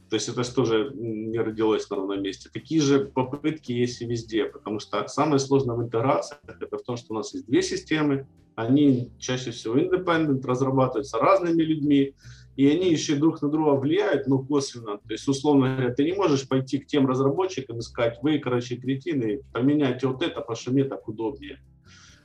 То 0.09 0.15
есть 0.15 0.29
это 0.29 0.43
тоже 0.53 0.91
не 0.93 1.39
родилось 1.39 1.89
на 1.89 1.95
ровном 1.95 2.21
месте. 2.21 2.49
Такие 2.53 2.81
же 2.81 3.05
попытки 3.05 3.71
есть 3.71 4.01
и 4.01 4.05
везде, 4.05 4.45
потому 4.45 4.79
что 4.79 5.07
самое 5.07 5.39
сложное 5.39 5.75
в 5.75 5.81
интеграции 5.81 6.37
это 6.45 6.77
в 6.77 6.83
том, 6.83 6.97
что 6.97 7.13
у 7.13 7.17
нас 7.17 7.33
есть 7.33 7.47
две 7.47 7.63
системы, 7.63 8.27
они 8.55 9.11
чаще 9.17 9.51
всего 9.51 9.75
independent, 9.75 10.45
разрабатываются 10.45 11.17
разными 11.17 11.63
людьми, 11.63 12.13
и 12.55 12.67
они 12.67 12.91
еще 12.91 13.15
друг 13.15 13.41
на 13.41 13.49
друга 13.49 13.79
влияют, 13.79 14.27
но 14.27 14.39
косвенно. 14.39 14.97
То 14.97 15.11
есть, 15.11 15.27
условно 15.27 15.75
говоря, 15.75 15.93
ты 15.93 16.03
не 16.03 16.13
можешь 16.13 16.47
пойти 16.47 16.77
к 16.77 16.85
тем 16.85 17.07
разработчикам 17.07 17.79
и 17.79 17.81
сказать, 17.81 18.19
вы, 18.21 18.37
короче, 18.39 18.75
кретины, 18.75 19.41
поменяйте 19.51 20.07
вот 20.07 20.21
это, 20.21 20.41
потому 20.41 20.55
что 20.55 20.71
мне 20.71 20.83
так 20.83 21.07
удобнее. 21.07 21.59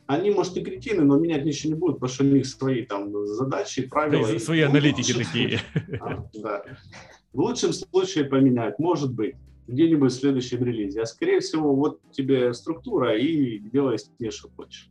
Они, 0.07 0.31
может, 0.31 0.57
и 0.57 0.63
кретины, 0.63 1.05
но 1.05 1.19
менять 1.19 1.45
ничего 1.45 1.75
не 1.75 1.79
будут, 1.79 1.97
потому 1.97 2.13
что 2.13 2.25
у 2.25 2.29
них 2.29 2.47
свои 2.47 2.83
там 2.83 3.27
задачи, 3.27 3.87
правила. 3.87 4.27
Да, 4.27 4.39
свои 4.39 4.61
аналитики 4.61 5.13
такие. 5.13 5.61
А, 6.01 6.25
да. 6.35 6.65
В 7.33 7.41
лучшем 7.41 7.73
случае 7.73 8.25
поменять, 8.25 8.79
может 8.79 9.13
быть, 9.13 9.35
где-нибудь 9.67 10.11
в 10.11 10.17
следующем 10.17 10.65
релизе. 10.65 11.03
А 11.03 11.07
скорее 11.07 11.41
всего, 11.41 11.75
вот 11.75 12.01
тебе 12.11 12.55
структура 12.55 13.17
и 13.19 13.59
делай 13.59 13.99
с 13.99 14.11
ней, 14.19 14.31
что 14.31 14.49
хочешь. 14.57 14.91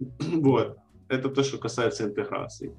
Вот. 0.18 0.78
Это 1.08 1.28
то, 1.28 1.42
что 1.42 1.58
касается 1.58 2.04
интеграции. 2.04 2.74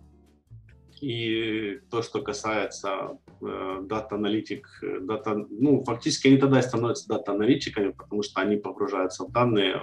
И 1.04 1.82
то, 1.92 2.02
что 2.02 2.22
касается 2.22 3.18
э, 3.42 3.80
дата-аналитик, 3.82 4.66
э, 4.82 5.00
дата, 5.02 5.36
ну, 5.50 5.84
фактически 5.84 6.30
они 6.30 6.38
тогда 6.38 6.60
и 6.60 6.62
становятся 6.62 7.10
дата-аналитиками, 7.10 7.92
потому 7.92 8.24
что 8.24 8.40
они 8.40 8.56
погружаются 8.56 9.26
в 9.26 9.32
данные. 9.34 9.82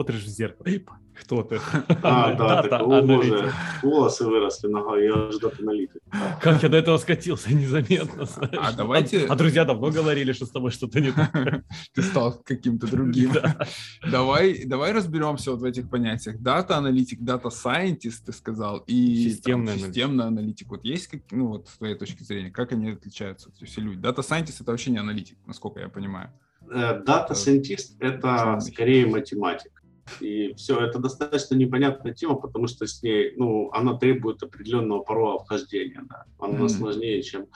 Смотришь 0.00 0.22
в 0.22 0.28
зеркало, 0.28 0.66
кто 1.12 1.42
ты? 1.42 1.60
А, 2.02 2.34
да, 2.34 2.62
так, 2.62 2.80
о 2.80 3.02
боже, 3.02 3.52
волосы 3.82 4.24
выросли 4.24 4.68
голове, 4.68 5.04
я 5.04 5.30
же 5.30 5.38
дата-аналитик. 5.38 6.00
Как 6.40 6.62
я 6.62 6.70
до 6.70 6.78
этого 6.78 6.96
скатился 6.96 7.52
незаметно. 7.52 8.26
А 8.58 8.72
давайте... 8.72 9.26
А 9.26 9.36
друзья 9.36 9.66
давно 9.66 9.90
говорили, 9.90 10.32
что 10.32 10.46
с 10.46 10.50
тобой 10.50 10.70
что-то 10.70 11.00
не 11.00 11.12
так. 11.12 11.30
Ты 11.94 12.02
стал 12.02 12.32
каким-то 12.42 12.86
другим. 12.86 13.32
Давай, 14.10 14.64
давай 14.64 14.92
разберемся 14.92 15.50
вот 15.50 15.60
в 15.60 15.64
этих 15.64 15.90
понятиях. 15.90 16.40
Дата-аналитик, 16.40 17.20
дата-сайентист, 17.20 18.24
ты 18.24 18.32
сказал, 18.32 18.78
и 18.86 19.28
системный 19.28 20.24
аналитик. 20.24 20.68
Вот 20.68 20.82
есть, 20.82 21.10
ну 21.30 21.48
вот 21.48 21.68
с 21.68 21.76
твоей 21.76 21.94
точки 21.94 22.22
зрения, 22.22 22.50
как 22.50 22.72
они 22.72 22.92
отличаются, 22.92 23.50
все 23.62 23.80
люди? 23.82 24.00
Дата-сайентист 24.00 24.62
это 24.62 24.70
вообще 24.70 24.92
не 24.92 24.98
аналитик, 24.98 25.36
насколько 25.46 25.80
я 25.80 25.90
понимаю. 25.90 26.30
Дата-сайентист 26.70 28.00
э, 28.00 28.08
это 28.08 28.58
скорее 28.60 29.06
математик. 29.06 29.79
И 30.20 30.54
все, 30.54 30.80
это 30.80 30.98
достаточно 30.98 31.54
непонятная 31.54 32.12
тема, 32.12 32.34
потому 32.34 32.66
что 32.66 32.86
с 32.86 33.02
ней, 33.02 33.34
ну, 33.36 33.70
она 33.72 33.96
требует 33.96 34.42
определенного 34.42 35.02
порога 35.02 35.44
вхождения, 35.44 36.02
да. 36.08 36.24
Она 36.38 36.60
mm-hmm. 36.60 36.68
сложнее, 36.68 37.22
чем 37.22 37.46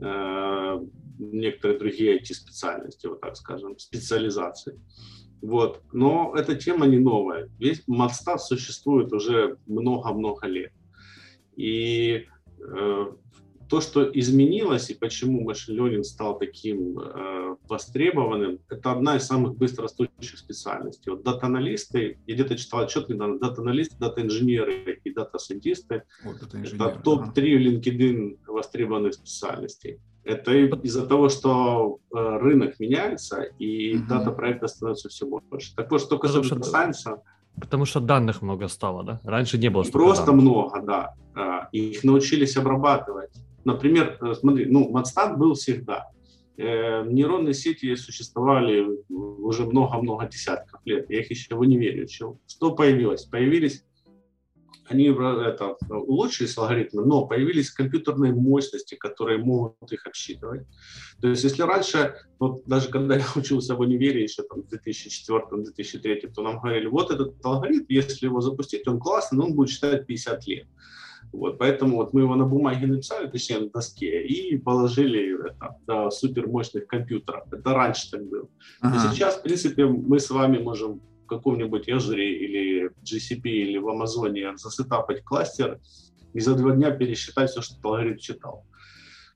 э, 0.00 0.80
некоторые 1.18 1.78
другие 1.78 2.20
IT-специальности, 2.20 3.06
вот 3.06 3.20
так 3.20 3.36
скажем, 3.36 3.78
специализации. 3.78 4.80
Вот. 5.42 5.82
Но 5.92 6.34
эта 6.36 6.54
тема 6.54 6.86
не 6.86 6.98
новая. 6.98 7.48
Весь 7.58 7.82
Матстат 7.86 8.42
существует 8.42 9.12
уже 9.12 9.58
много-много 9.66 10.46
лет. 10.46 10.72
И 11.56 12.26
э, 12.58 13.06
то, 13.68 13.80
что 13.80 14.08
изменилось 14.12 14.90
и 14.90 14.94
почему 14.94 15.50
Learning 15.50 16.02
стал 16.02 16.38
таким 16.38 16.98
э, 16.98 17.56
востребованным, 17.68 18.60
это 18.68 18.92
одна 18.92 19.16
из 19.16 19.26
самых 19.26 19.56
быстрорастущих 19.56 20.38
специальностей. 20.38 21.10
Вот 21.10 21.24
дата-аналисты, 21.24 22.18
я 22.26 22.34
где-то 22.34 22.56
читал 22.56 22.80
отчет 22.80 23.08
недавно, 23.08 23.38
дата-аналисты, 23.38 23.96
дата-инженеры 23.98 25.00
и 25.02 25.12
дата-сайентисты 25.12 26.02
вот 26.24 26.42
это, 26.42 26.58
это 26.58 27.00
топ-3 27.02 27.26
ага. 27.26 27.40
LinkedIn 27.40 28.38
востребованных 28.46 29.14
специальностей. 29.14 29.98
Это 30.22 30.52
из-за 30.54 31.06
того, 31.06 31.28
что 31.28 31.98
э, 32.12 32.38
рынок 32.38 32.80
меняется 32.80 33.42
и 33.58 33.96
угу. 33.96 34.06
дата-проекта 34.08 34.66
становится 34.68 35.08
все 35.08 35.26
больше. 35.26 35.74
Так 35.76 35.90
вот, 35.90 36.00
что 36.00 36.18
касается 36.18 36.56
дата-сайенса, 36.56 37.22
Потому 37.60 37.86
что 37.86 38.00
данных 38.00 38.42
много 38.42 38.68
стало, 38.68 39.02
да? 39.02 39.20
Раньше 39.24 39.56
не 39.56 39.70
было 39.70 39.82
Просто 39.84 40.26
данных. 40.26 40.42
много, 40.42 40.82
да. 40.82 41.14
А, 41.34 41.68
их 41.72 42.04
научились 42.04 42.56
обрабатывать. 42.56 43.30
Например, 43.66 44.16
э, 44.22 44.34
смотри, 44.34 44.66
ну, 44.66 44.88
Матстат 44.90 45.36
был 45.36 45.54
всегда. 45.54 46.06
Э, 46.56 47.04
нейронные 47.04 47.52
сети 47.52 47.96
существовали 47.96 48.86
уже 49.08 49.66
много-много 49.66 50.28
десятков 50.28 50.80
лет. 50.84 51.10
Я 51.10 51.20
их 51.20 51.30
еще 51.30 51.56
в 51.56 51.60
универе 51.60 52.04
учил. 52.04 52.40
Что 52.46 52.76
появилось? 52.76 53.24
Появились 53.24 53.84
они 54.88 55.08
это, 55.08 55.76
улучшились 55.90 56.56
алгоритмы, 56.56 57.04
но 57.04 57.26
появились 57.26 57.72
компьютерные 57.72 58.32
мощности, 58.32 58.94
которые 58.94 59.38
могут 59.38 59.90
их 59.90 60.06
обсчитывать. 60.06 60.62
То 61.20 61.26
есть 61.26 61.42
если 61.42 61.62
раньше, 61.62 62.14
вот 62.38 62.62
даже 62.66 62.88
когда 62.88 63.16
я 63.16 63.24
учился 63.34 63.74
в 63.74 63.80
универе 63.80 64.22
еще 64.22 64.44
там 64.44 64.62
в 64.62 64.72
2004-2003, 64.72 66.32
то 66.32 66.42
нам 66.42 66.60
говорили, 66.60 66.86
вот 66.86 67.10
этот 67.10 67.44
алгоритм, 67.44 67.86
если 67.88 68.26
его 68.26 68.40
запустить, 68.40 68.86
он 68.86 69.00
классный, 69.00 69.38
но 69.38 69.46
он 69.46 69.54
будет 69.54 69.70
считать 69.70 70.06
50 70.06 70.46
лет. 70.46 70.68
Вот, 71.32 71.58
поэтому 71.58 71.96
вот 71.96 72.12
мы 72.12 72.22
его 72.22 72.34
на 72.34 72.44
бумаге 72.44 72.86
написали, 72.86 73.28
точнее 73.28 73.58
на 73.60 73.70
доске, 73.70 74.26
и 74.26 74.56
положили 74.56 75.48
это, 75.50 75.76
до 75.86 76.10
супермощных 76.10 76.86
компьютеров. 76.86 77.44
Это 77.52 77.74
раньше 77.74 78.10
так 78.10 78.24
было. 78.26 78.48
Ага. 78.80 78.96
И 78.96 79.14
сейчас, 79.14 79.36
в 79.36 79.42
принципе, 79.42 79.86
мы 79.86 80.18
с 80.18 80.30
вами 80.30 80.58
можем 80.58 81.00
в 81.24 81.26
каком-нибудь 81.26 81.88
Azure 81.88 82.24
или 82.24 82.90
GCP 83.02 83.42
или 83.44 83.78
в 83.78 83.88
Амазоне 83.88 84.56
засетапать 84.56 85.24
кластер 85.24 85.80
и 86.32 86.40
за 86.40 86.54
два 86.54 86.72
дня 86.72 86.90
пересчитать 86.90 87.50
все, 87.50 87.62
что 87.62 87.76
алгоритм 87.82 88.18
читал. 88.18 88.64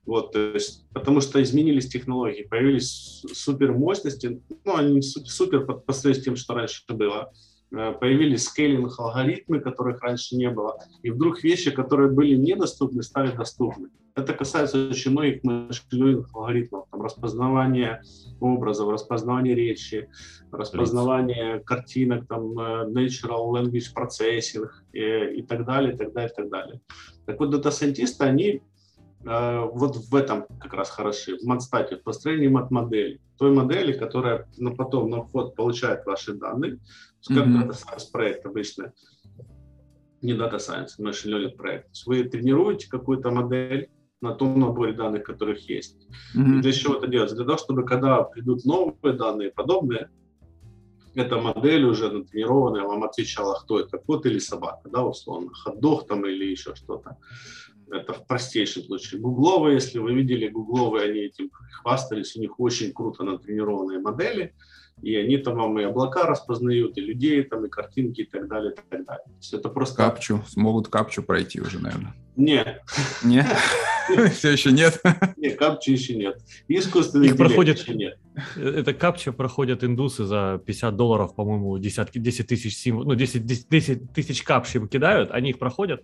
Вот, 0.07 0.33
то 0.33 0.39
есть, 0.55 0.89
потому 0.93 1.21
что 1.21 1.43
изменились 1.43 1.89
технологии, 1.89 2.43
появились 2.43 3.25
супер 3.33 3.73
мощности, 3.73 4.41
ну, 4.65 4.77
они 4.77 5.03
супер 5.03 5.67
по, 5.67 5.75
по 5.75 5.93
сравнению 5.93 6.23
с 6.23 6.25
тем, 6.25 6.37
что 6.37 6.55
раньше 6.55 6.83
было. 6.89 7.33
Появились 7.71 8.45
скейлинг 8.45 8.99
алгоритмы, 8.99 9.61
которых 9.61 10.03
раньше 10.03 10.37
не 10.37 10.51
было, 10.51 10.79
и 11.03 11.11
вдруг 11.11 11.43
вещи, 11.43 11.71
которые 11.71 12.11
были 12.11 12.35
недоступны, 12.35 13.03
стали 13.03 13.31
доступны. 13.31 13.91
Это 14.17 14.35
касается 14.35 14.89
очень 14.89 15.13
многих 15.13 15.45
машин 15.45 16.27
алгоритмов, 16.35 16.87
там, 16.91 17.03
распознавание 17.03 18.03
образов, 18.41 18.91
распознавание 18.91 19.55
речи, 19.55 20.09
распознавание 20.51 21.61
картинок, 21.61 22.27
там, 22.27 22.59
э, 22.59 22.87
natural 22.91 23.53
language 23.53 23.95
processing 23.97 24.69
и, 24.93 25.01
э, 25.01 25.35
и 25.37 25.43
так 25.43 25.65
далее, 25.65 25.95
и 25.95 25.97
так 25.97 26.13
далее, 26.13 26.31
и 26.31 26.37
так 26.37 26.51
далее. 26.51 26.81
Так 27.27 27.39
вот, 27.39 27.51
дата-сайентисты, 27.51 28.25
они 28.25 28.63
э, 29.25 29.61
вот 29.73 29.97
в 29.97 30.15
этом 30.15 30.47
как 30.61 30.75
раз 30.75 30.91
хороши, 30.91 31.37
в 31.37 31.45
матстате, 31.45 31.97
в 31.97 32.03
построении 32.03 32.49
мат-модели, 32.49 33.21
той 33.39 33.53
модели, 33.53 33.93
которая 33.93 34.49
ну, 34.59 34.75
потом 34.75 35.11
на 35.11 35.23
вход 35.23 35.55
получает 35.55 36.05
ваши 36.07 36.33
данные, 36.35 36.79
как 37.29 37.47
mm-hmm. 37.47 37.69
Data 37.69 37.73
Science 37.73 38.11
проект 38.13 38.47
обычно, 38.47 38.93
не 40.23 40.33
Data 40.33 40.57
Science, 40.57 40.99
Machine 40.99 41.33
Learning 41.33 41.57
проект. 41.57 41.85
То 41.85 41.91
есть 41.91 42.07
вы 42.07 42.25
тренируете 42.25 42.89
какую-то 42.89 43.31
модель 43.31 43.91
на 44.21 44.35
том 44.35 44.59
наборе 44.61 44.93
данных, 44.93 45.25
которых 45.25 45.69
есть. 45.69 45.97
Mm-hmm. 46.37 46.59
И 46.59 46.63
для 46.63 46.73
чего 46.73 46.95
это 46.95 47.07
делается? 47.07 47.37
Для 47.37 47.47
того, 47.47 47.59
чтобы 47.59 47.85
когда 47.85 48.23
придут 48.23 48.65
новые 48.65 49.15
данные, 49.15 49.51
подобные, 49.51 50.11
эта 51.15 51.41
модель 51.41 51.85
уже 51.85 52.11
натренированная 52.11 52.85
вам 52.85 53.03
отвечала, 53.03 53.59
кто 53.61 53.81
это, 53.81 53.99
кот 53.99 54.27
или 54.27 54.39
собака, 54.39 54.89
да, 54.89 55.03
условно, 55.03 55.51
хот-дог 55.53 56.07
там 56.07 56.25
или 56.27 56.45
еще 56.45 56.75
что-то. 56.75 57.17
Это 57.91 58.13
в 58.13 58.27
простейшем 58.27 58.85
случае. 58.85 59.21
Гугловые, 59.21 59.75
если 59.75 59.99
вы 59.99 60.15
видели 60.15 60.49
гугловые, 60.49 61.11
они 61.11 61.21
этим 61.21 61.51
хвастались, 61.83 62.37
у 62.37 62.41
них 62.41 62.61
очень 62.61 62.93
круто 62.93 63.25
натренированные 63.25 63.99
модели, 63.99 64.55
и 65.03 65.17
они 65.17 65.39
там 65.39 65.57
вам 65.57 65.79
и 65.79 65.85
облака 65.85 66.27
распознают, 66.27 66.97
и 66.99 67.01
людей, 67.01 67.43
там, 67.43 67.65
и 67.67 67.69
картинки, 67.69 68.23
и 68.23 68.25
так 68.25 68.49
далее, 68.49 68.73
и 68.73 68.75
так 68.75 68.89
далее. 68.91 69.25
То 69.25 69.37
есть 69.39 69.55
это 69.55 69.69
просто... 69.69 69.97
Капчу, 69.97 70.43
смогут 70.49 70.89
капчу 70.89 71.23
пройти 71.23 71.61
уже, 71.61 71.79
наверное. 71.79 72.15
Нет. 72.37 72.83
Нет? 73.25 73.47
Все 74.33 74.53
еще 74.53 74.73
нет? 74.73 75.01
Нет, 75.37 75.59
капчу 75.59 75.93
еще 75.93 76.15
нет. 76.15 76.41
Искусственный 76.69 77.29
Их 77.29 77.37
проходит, 77.37 77.79
еще 77.79 77.95
нет. 77.95 78.19
Это 78.57 78.95
капча 78.95 79.33
проходят 79.33 79.85
индусы 79.85 80.25
за 80.25 80.61
50 80.65 80.97
долларов, 80.97 81.35
по-моему, 81.35 81.79
десятки, 81.79 82.19
10 82.19 82.47
тысяч 82.47 82.77
символов, 82.77 83.09
ну, 83.09 83.15
10, 83.15 83.45
10, 83.45 83.69
10 83.69 84.13
тысяч 84.13 84.43
капчи 84.43 84.81
кидают, 84.87 85.31
они 85.31 85.51
их 85.51 85.59
проходят, 85.59 86.03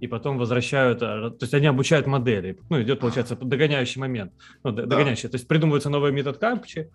и 0.00 0.06
потом 0.06 0.38
возвращают, 0.38 1.02
э, 1.02 1.30
то 1.30 1.38
есть 1.40 1.54
они 1.54 1.66
обучают 1.66 2.06
модели. 2.06 2.58
Ну, 2.68 2.82
идет, 2.82 3.00
получается, 3.00 3.36
догоняющий 3.36 4.00
момент. 4.00 4.32
Ну, 4.62 4.72
догоняющий. 4.72 5.24
Да. 5.24 5.30
То 5.30 5.36
есть 5.36 5.48
придумывается 5.48 5.90
новый 5.90 6.12
метод 6.12 6.38
капчи, 6.38 6.90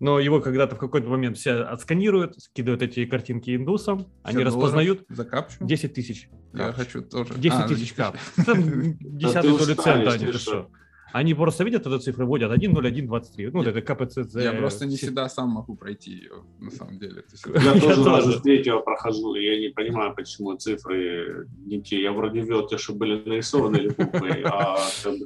но 0.00 0.18
его 0.18 0.40
когда-то 0.40 0.76
в 0.76 0.78
какой-то 0.78 1.08
момент 1.08 1.36
все 1.36 1.62
отсканируют, 1.62 2.40
скидывают 2.40 2.82
эти 2.82 3.04
картинки 3.06 3.54
индусам, 3.54 4.06
они 4.22 4.44
распознают 4.44 5.04
за 5.08 5.24
капчу? 5.24 5.56
10 5.60 5.94
тысяч. 5.94 6.28
Я 6.52 6.72
хочу 6.72 7.02
тоже. 7.02 7.34
10 7.36 7.58
а, 7.58 7.68
тысяч 7.68 7.92
кап. 7.92 8.16
Десятый 8.36 9.56
доли 9.56 9.74
цента, 9.74 10.12
они, 10.12 10.26
ты 10.26 10.38
что? 10.38 10.70
Они 11.12 11.34
просто 11.34 11.64
видят 11.64 11.86
эту 11.86 11.98
цифру, 11.98 12.26
вводят 12.26 12.50
1, 12.50 12.72
0, 12.72 12.86
1, 12.86 13.06
23. 13.06 13.50
Ну, 13.50 13.62
это 13.62 13.80
КПЦЗ. 13.80 14.36
Я 14.36 14.52
просто 14.52 14.86
не 14.86 14.96
всегда 14.96 15.28
сам 15.28 15.50
могу 15.50 15.74
пройти 15.74 16.10
ее, 16.10 16.32
на 16.60 16.70
самом 16.70 16.98
деле. 16.98 17.24
Я 17.54 17.80
тоже 17.80 18.04
даже 18.04 18.32
с 18.38 18.42
третьего 18.42 18.80
прохожу, 18.80 19.34
и 19.34 19.44
я 19.44 19.58
не 19.58 19.68
понимаю, 19.68 20.14
почему 20.14 20.54
цифры 20.56 21.48
не 21.64 21.80
те. 21.82 22.02
Я 22.02 22.12
вроде 22.12 22.40
ввел 22.40 22.66
те, 22.66 22.78
что 22.78 22.92
были 22.92 23.22
нарисованы 23.24 23.76
или 23.76 23.88
буквы, 23.88 24.42
а 24.44 24.78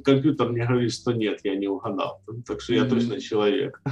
компьютер 0.03 0.49
мне 0.49 0.65
говорит, 0.65 0.93
что 0.93 1.11
нет, 1.11 1.39
я 1.43 1.55
не 1.55 1.67
угадал. 1.67 2.21
Так 2.45 2.61
что 2.61 2.73
я 2.73 2.85
точно 2.85 3.19
человек. 3.19 3.81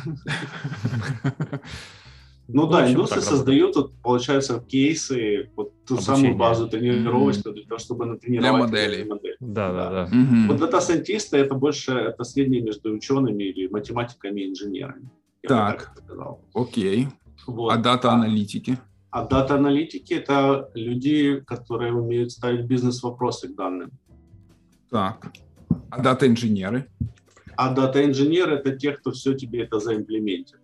Ну, 2.47 2.63
ну 2.63 2.69
да, 2.69 2.91
индусы 2.91 3.21
создают, 3.21 3.75
вот, 3.75 3.93
получается, 4.01 4.59
кейсы, 4.59 5.49
вот 5.55 5.71
ту 5.85 5.95
Обучение. 5.95 6.15
самую 6.15 6.35
базу 6.35 6.67
тренировочную, 6.67 7.53
mm-hmm. 7.53 7.57
для 7.59 7.65
того, 7.65 7.79
чтобы 7.79 8.05
натренировать 8.05 8.51
для 8.51 8.81
моделей. 8.81 9.03
Модель. 9.05 9.35
Да, 9.39 9.71
да, 9.71 9.89
да. 9.89 10.09
Mm-hmm. 10.13 10.47
Вот 10.47 10.57
дата-сайентисты 10.57 11.37
это 11.37 11.55
больше 11.55 11.93
это 11.93 12.23
среднее 12.23 12.61
между 12.61 12.93
учеными 12.93 13.43
или 13.43 13.67
математиками 13.67 14.41
и 14.41 14.49
инженерами. 14.49 15.09
Так, 15.43 15.93
так 16.07 16.37
окей. 16.53 17.07
Вот. 17.47 17.73
А 17.73 17.77
дата-аналитики? 17.77 18.77
А 19.11 19.25
дата-аналитики 19.25 20.13
это 20.13 20.69
люди, 20.73 21.41
которые 21.45 21.93
умеют 21.93 22.31
ставить 22.31 22.65
бизнес-вопросы 22.65 23.49
к 23.49 23.55
данным. 23.55 23.91
Так. 24.89 25.31
А 25.89 26.01
дата-инженеры? 26.01 26.87
А 27.57 27.73
дата-инженеры 27.73 28.55
это 28.55 28.75
те, 28.75 28.91
кто 28.91 29.11
все 29.11 29.33
тебе 29.33 29.63
это 29.63 29.79
заимплементит. 29.79 30.60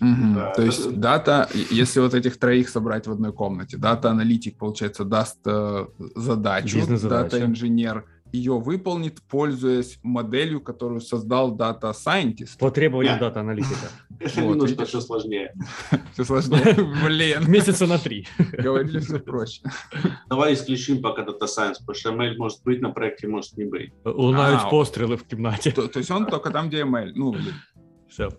Угу. 0.00 0.34
Да, 0.34 0.52
То 0.54 0.62
есть 0.62 0.86
это... 0.86 0.96
дата, 0.96 1.48
если 1.70 2.00
вот 2.00 2.14
этих 2.14 2.38
троих 2.38 2.68
собрать 2.68 3.06
в 3.06 3.12
одной 3.12 3.32
комнате, 3.32 3.76
дата-аналитик, 3.76 4.58
получается, 4.58 5.04
даст 5.04 5.38
э, 5.46 5.86
задачу, 6.14 6.80
дата-инженер 6.86 8.04
ее 8.32 8.58
выполнит, 8.58 9.22
пользуясь 9.22 9.98
моделью, 10.02 10.60
которую 10.60 11.00
создал 11.00 11.56
Data 11.56 11.92
Scientist. 11.92 12.58
По 12.58 12.70
требованиям 12.70 13.18
Data 13.18 13.38
аналитика. 13.38 13.88
Это 14.18 14.40
немножко 14.40 14.84
все 14.84 15.00
сложнее. 15.00 15.52
Все 16.12 16.24
сложнее. 16.24 16.74
Блин. 17.04 17.50
Месяца 17.50 17.86
на 17.86 17.98
три. 17.98 18.26
Говорили 18.52 18.98
все 18.98 19.18
проще. 19.18 19.62
Давай 20.28 20.54
исключим 20.54 21.02
пока 21.02 21.22
Data 21.22 21.44
Science, 21.44 21.76
потому 21.80 21.94
что 21.94 22.10
ML 22.10 22.36
может 22.36 22.62
быть 22.64 22.80
на 22.80 22.90
проекте, 22.90 23.28
может 23.28 23.56
не 23.56 23.64
быть. 23.64 23.92
Лунають 24.04 24.60
а, 24.64 24.70
постріли 24.70 25.16
в 25.16 25.22
кімнаті. 25.22 25.70
То, 25.70 25.88
то 25.88 25.98
есть 25.98 26.10
он 26.10 26.26
только 26.26 26.50
там, 26.50 26.68
где 26.68 26.84
ML. 26.84 27.12
Ну, 27.14 27.36
все. 28.08 28.30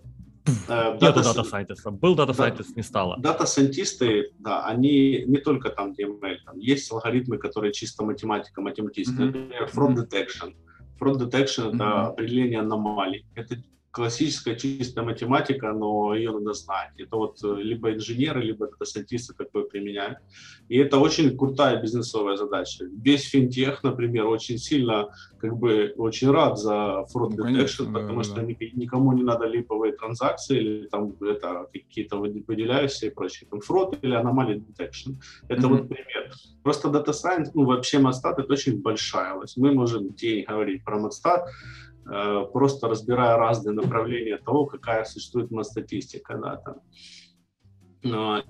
Э, 0.68 0.98
Нету 1.00 1.22
дата 1.22 1.44
сайентиста. 1.44 1.90
Был 1.90 2.14
дата 2.14 2.34
сайентист, 2.34 2.76
не 2.76 2.82
стало. 2.82 3.16
Дата 3.18 3.46
сайентисты, 3.46 4.30
да, 4.38 4.64
они 4.64 5.24
не 5.26 5.38
только 5.38 5.70
там, 5.70 5.92
где 5.92 6.14
ML, 6.14 6.36
там 6.44 6.58
есть 6.58 6.90
алгоритмы, 6.92 7.38
которые 7.38 7.72
чисто 7.72 8.04
математика, 8.04 8.60
математическая. 8.60 9.26
Mm-hmm. 9.26 9.66
Например, 9.66 9.70
fraud 9.74 9.94
detection. 9.96 10.54
Fraud 11.00 11.18
detection 11.18 11.70
mm-hmm. 11.70 11.74
это 11.76 12.06
определение 12.06 12.60
аномалий. 12.60 13.24
Это 13.34 13.56
классическая 13.90 14.54
чистая 14.56 15.04
математика, 15.04 15.72
но 15.72 16.14
ее 16.14 16.32
надо 16.32 16.52
знать. 16.52 16.90
Это 16.98 17.16
вот 17.16 17.42
э, 17.42 17.62
либо 17.62 17.92
инженеры, 17.92 18.42
либо 18.42 18.66
дата-сайентисты 18.66 19.34
такое 19.34 19.64
применяют. 19.64 20.18
И 20.68 20.78
это 20.78 20.98
очень 20.98 21.36
крутая 21.36 21.80
бизнесовая 21.80 22.36
задача. 22.36 22.84
Весь 22.84 23.24
финтех, 23.24 23.82
например, 23.82 24.26
очень 24.26 24.58
сильно, 24.58 25.08
как 25.38 25.56
бы, 25.56 25.94
очень 25.96 26.30
рад 26.30 26.58
за 26.58 27.06
fraud 27.12 27.34
ну, 27.36 27.44
detection, 27.44 27.44
конечно, 27.44 27.92
потому 27.92 28.18
да, 28.18 28.24
что 28.24 28.34
да. 28.36 28.42
никому 28.42 29.12
не 29.12 29.22
надо 29.22 29.46
липовые 29.46 29.92
транзакции 29.92 30.58
или 30.58 30.86
там 30.86 31.14
это 31.20 31.66
какие-то 31.72 32.18
выделяющиеся 32.18 33.06
и 33.06 33.10
прочее. 33.10 33.48
Там 33.50 33.60
fraud 33.60 33.98
или 34.02 34.16
anomaly 34.16 34.62
detection. 34.64 35.16
Это 35.48 35.62
mm-hmm. 35.62 35.68
вот 35.68 35.88
пример. 35.88 36.32
Просто 36.62 36.88
Science, 36.88 37.50
ну 37.54 37.64
вообще 37.64 37.98
Мастат 37.98 38.38
это 38.38 38.52
очень 38.52 38.80
большая 38.82 39.34
область. 39.34 39.56
Мы 39.56 39.72
можем 39.72 40.12
день 40.14 40.44
говорить 40.44 40.84
про 40.84 40.98
Мастат, 40.98 41.48
просто 42.52 42.88
разбирая 42.88 43.36
разные 43.36 43.74
направления 43.74 44.38
того, 44.38 44.66
какая 44.66 45.04
существует 45.04 45.50
статистика. 45.66 46.38
Да, 46.38 46.56
там. 46.56 46.80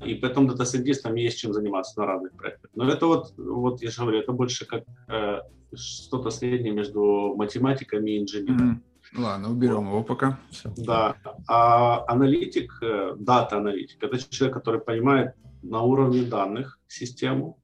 И 0.04 0.14
поэтому 0.14 0.48
дата-сайентистам 0.48 1.14
есть 1.14 1.38
чем 1.38 1.52
заниматься 1.52 1.98
на 2.00 2.06
разных 2.06 2.32
проектах. 2.36 2.70
Но 2.74 2.88
это 2.88 3.06
вот, 3.06 3.34
вот 3.36 3.82
я 3.82 3.90
же 3.90 4.02
говорю, 4.02 4.18
это 4.18 4.32
больше 4.32 4.66
как 4.66 4.84
э, 5.08 5.40
что-то 5.74 6.30
среднее 6.30 6.72
между 6.72 7.34
математиками 7.34 8.10
и 8.10 8.22
инженерами. 8.22 8.82
Mm-hmm. 9.14 9.22
Ладно, 9.22 9.50
уберем 9.50 9.86
вот. 9.86 9.90
его 9.90 10.02
пока. 10.04 10.38
Все. 10.50 10.70
Да. 10.76 11.16
А 11.48 12.04
аналитик, 12.08 12.78
э, 12.82 13.14
дата-аналитик, 13.18 14.02
это 14.02 14.18
человек, 14.18 14.54
который 14.54 14.80
понимает 14.80 15.34
на 15.62 15.80
уровне 15.80 16.22
данных 16.22 16.78
систему, 16.86 17.58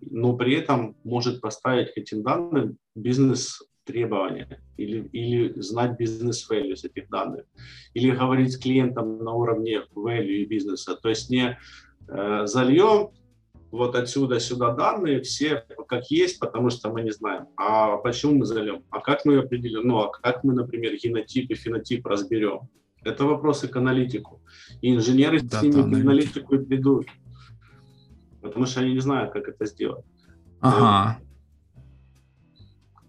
но 0.00 0.36
при 0.36 0.54
этом 0.54 0.96
может 1.04 1.40
поставить 1.40 1.94
к 1.94 1.98
этим 1.98 2.22
данным 2.22 2.76
бизнес 2.96 3.62
требования 3.84 4.60
или, 4.76 5.08
или 5.12 5.60
знать 5.60 5.98
бизнес-values 5.98 6.84
этих 6.84 7.08
данных, 7.08 7.44
или 7.94 8.10
говорить 8.10 8.52
с 8.52 8.58
клиентом 8.58 9.22
на 9.22 9.32
уровне 9.32 9.82
value 9.94 10.42
и 10.42 10.44
бизнеса. 10.46 10.96
То 10.96 11.08
есть 11.08 11.30
не 11.30 11.58
э, 12.08 12.46
зальем 12.46 13.10
вот 13.74 13.96
отсюда 13.96 14.38
сюда 14.38 14.72
данные 14.72 15.20
все 15.20 15.64
как 15.88 16.10
есть, 16.10 16.38
потому 16.38 16.70
что 16.70 16.90
мы 16.90 17.02
не 17.02 17.10
знаем. 17.10 17.46
А 17.56 17.96
почему 17.96 18.38
мы 18.38 18.46
зальем? 18.46 18.84
А 18.90 19.00
как 19.00 19.24
мы 19.24 19.38
определим? 19.38 19.88
Ну, 19.88 19.98
а 19.98 20.10
как 20.12 20.44
мы, 20.44 20.54
например, 20.54 20.96
генотип 20.96 21.50
и 21.50 21.54
фенотип 21.54 22.06
разберем? 22.06 22.68
Это 23.02 23.24
вопросы 23.24 23.66
к 23.66 23.76
аналитику. 23.76 24.40
И 24.80 24.94
инженеры 24.94 25.40
да, 25.40 25.58
с 25.58 25.62
ними 25.62 25.72
к 25.72 26.00
аналитику 26.00 26.54
и 26.54 26.64
придут. 26.64 27.06
Потому 28.40 28.66
что 28.66 28.80
они 28.80 28.92
не 28.92 29.00
знают, 29.00 29.32
как 29.32 29.48
это 29.48 29.66
сделать. 29.66 30.04
Ага. 30.60 31.18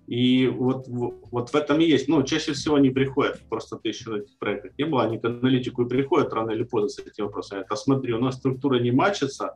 И 0.08 0.48
вот, 0.48 0.88
вот 0.88 1.50
в 1.50 1.56
этом 1.56 1.80
и 1.80 1.86
есть. 1.86 2.08
Ну, 2.08 2.22
чаще 2.24 2.54
всего 2.54 2.76
они 2.76 2.92
приходят, 2.92 3.42
просто 3.50 3.78
ты 3.78 3.90
еще 3.90 4.12
на 4.12 4.18
этих 4.18 4.38
проектах 4.38 4.72
не 4.78 4.86
было, 4.86 5.04
они 5.04 5.18
к 5.18 5.26
аналитику 5.26 5.84
и 5.84 5.90
приходят 5.90 6.34
рано 6.34 6.52
или 6.52 6.64
поздно 6.64 6.90
с 6.90 7.00
этим 7.00 7.26
вопросом. 7.26 7.60
Я 7.60 7.64
посмотри, 7.66 8.14
у 8.14 8.20
нас 8.20 8.36
структура 8.36 8.80
не 8.80 8.92
мачится, 8.92 9.56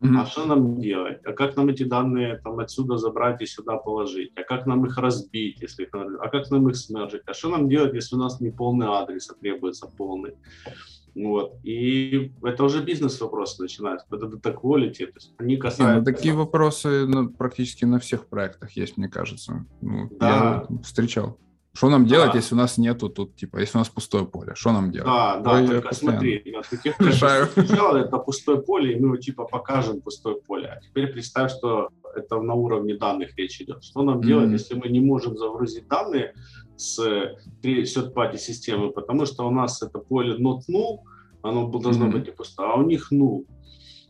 Mm-hmm. 0.00 0.16
А 0.16 0.26
что 0.26 0.44
нам 0.44 0.80
делать? 0.80 1.18
А 1.24 1.32
как 1.32 1.56
нам 1.56 1.70
эти 1.70 1.82
данные 1.82 2.36
там 2.44 2.60
отсюда 2.60 2.98
забрать 2.98 3.42
и 3.42 3.46
сюда 3.46 3.76
положить? 3.78 4.30
А 4.36 4.44
как 4.44 4.64
нам 4.64 4.86
их 4.86 4.96
разбить, 4.96 5.60
если 5.60 5.84
их? 5.84 5.90
А 5.92 6.28
как 6.28 6.48
нам 6.50 6.68
их 6.68 6.76
смержить? 6.76 7.22
А 7.26 7.34
что 7.34 7.48
нам 7.48 7.68
делать, 7.68 7.94
если 7.94 8.14
у 8.14 8.18
нас 8.18 8.40
не 8.40 8.50
полный 8.50 8.86
адрес, 8.86 9.28
а 9.28 9.34
требуется 9.34 9.88
полный? 9.88 10.34
Вот. 11.14 11.54
И 11.62 12.32
это 12.42 12.64
уже 12.64 12.82
бизнес-вопросы 12.82 13.62
начинаются. 13.62 14.06
Это 14.10 14.26
data 14.26 14.54
quality. 14.54 15.06
То 15.06 15.12
есть 15.16 15.34
они 15.38 15.56
касаются... 15.56 15.94
Не, 15.94 15.98
ну, 16.00 16.04
такие 16.04 16.34
вопросы 16.34 17.06
ну, 17.06 17.30
практически 17.30 17.84
на 17.84 17.98
всех 17.98 18.26
проектах 18.26 18.72
есть, 18.72 18.96
мне 18.96 19.08
кажется. 19.08 19.66
Ну, 19.80 20.08
да. 20.18 20.66
Я 20.68 20.78
встречал. 20.82 21.38
Что 21.78 21.90
нам 21.90 22.06
делать, 22.06 22.32
да. 22.32 22.38
если 22.38 22.56
у 22.56 22.58
нас 22.58 22.76
нету 22.76 23.08
тут, 23.08 23.36
типа, 23.36 23.58
если 23.58 23.78
у 23.78 23.80
нас 23.80 23.88
пустое 23.88 24.26
поле? 24.26 24.52
Что 24.56 24.72
нам 24.72 24.90
делать? 24.90 25.06
Да, 25.06 25.38
да, 25.38 25.52
Ой, 25.52 25.66
только 25.68 25.94
смотри, 25.94 26.42
я 26.44 26.62
таких 26.62 26.96
сначала 26.96 27.98
это 27.98 28.18
пустое 28.18 28.60
поле, 28.60 28.96
и 28.96 29.00
мы 29.00 29.10
вот, 29.10 29.20
типа, 29.20 29.44
покажем 29.44 30.00
пустое 30.00 30.40
поле. 30.40 30.66
А 30.66 30.80
теперь 30.80 31.06
представь, 31.06 31.52
что 31.52 31.90
это 32.14 32.40
на 32.40 32.54
уровне 32.54 32.96
данных 32.96 33.36
речь 33.36 33.60
идет. 33.60 33.84
Что 33.84 34.02
нам 34.02 34.18
mm-hmm. 34.18 34.26
делать, 34.26 34.50
если 34.50 34.74
мы 34.74 34.88
не 34.88 35.00
можем 35.00 35.36
загрузить 35.36 35.88
данные 35.88 36.34
с 36.76 36.98
third-party 37.62 38.36
системы, 38.36 38.90
потому 38.90 39.26
что 39.26 39.46
у 39.46 39.50
нас 39.50 39.82
это 39.82 39.98
поле 39.98 40.36
not 40.36 40.60
null, 40.70 40.98
оно 41.42 41.68
должно 41.68 42.06
mm-hmm. 42.06 42.12
быть 42.12 42.26
не 42.26 42.32
пустое, 42.32 42.70
а 42.70 42.76
у 42.76 42.82
них 42.82 43.12
null. 43.12 43.44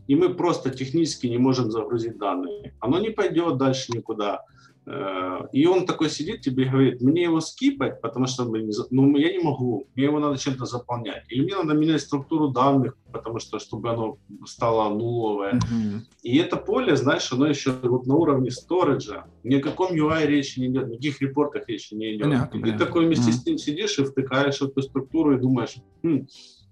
И 0.06 0.16
мы 0.16 0.34
просто 0.34 0.70
технически 0.70 1.26
не 1.26 1.38
можем 1.38 1.70
загрузить 1.70 2.18
данные. 2.18 2.74
Оно 2.80 2.98
не 2.98 3.10
пойдет 3.10 3.58
дальше 3.58 3.92
никуда. 3.92 4.42
Э, 4.90 5.40
и 5.52 5.66
он 5.66 5.84
такой 5.84 6.08
сидит 6.08 6.40
тебе 6.40 6.64
и 6.64 6.68
говорит, 6.68 7.02
мне 7.02 7.24
его 7.24 7.40
скипать, 7.40 8.00
потому 8.00 8.26
что 8.26 8.44
ну, 8.44 9.16
я 9.16 9.32
не 9.32 9.38
могу, 9.38 9.86
мне 9.94 10.06
его 10.06 10.18
надо 10.18 10.38
чем-то 10.38 10.64
заполнять. 10.64 11.24
Или 11.28 11.44
мне 11.44 11.56
надо 11.56 11.74
менять 11.74 12.00
структуру 12.00 12.48
данных, 12.48 12.96
потому 13.12 13.38
что 13.38 13.58
чтобы 13.58 13.90
оно 13.90 14.18
стало 14.46 14.88
нуловое. 14.94 15.54
Mm-hmm. 15.54 16.00
И 16.22 16.38
это 16.38 16.56
поле, 16.56 16.96
знаешь, 16.96 17.30
оно 17.32 17.46
еще 17.46 17.72
вот 17.82 18.06
на 18.06 18.14
уровне 18.14 18.50
сториджа. 18.50 19.26
Ни 19.44 19.56
о 19.56 19.60
каком 19.60 19.92
UI 19.92 20.26
речи 20.26 20.58
не 20.58 20.68
идет, 20.68 20.88
никаких 20.88 21.20
репортах 21.20 21.68
речи 21.68 21.92
не 21.94 22.14
идет. 22.14 22.22
Понятно, 22.22 22.58
и 22.58 22.62
ты 22.62 22.78
такой 22.78 23.06
вместе 23.06 23.30
mm-hmm. 23.30 23.34
с 23.34 23.46
ним 23.46 23.58
сидишь 23.58 23.98
и 23.98 24.04
втыкаешь 24.04 24.62
эту 24.62 24.80
структуру 24.80 25.36
и 25.36 25.40
думаешь, 25.40 25.76
хм, 26.02 26.26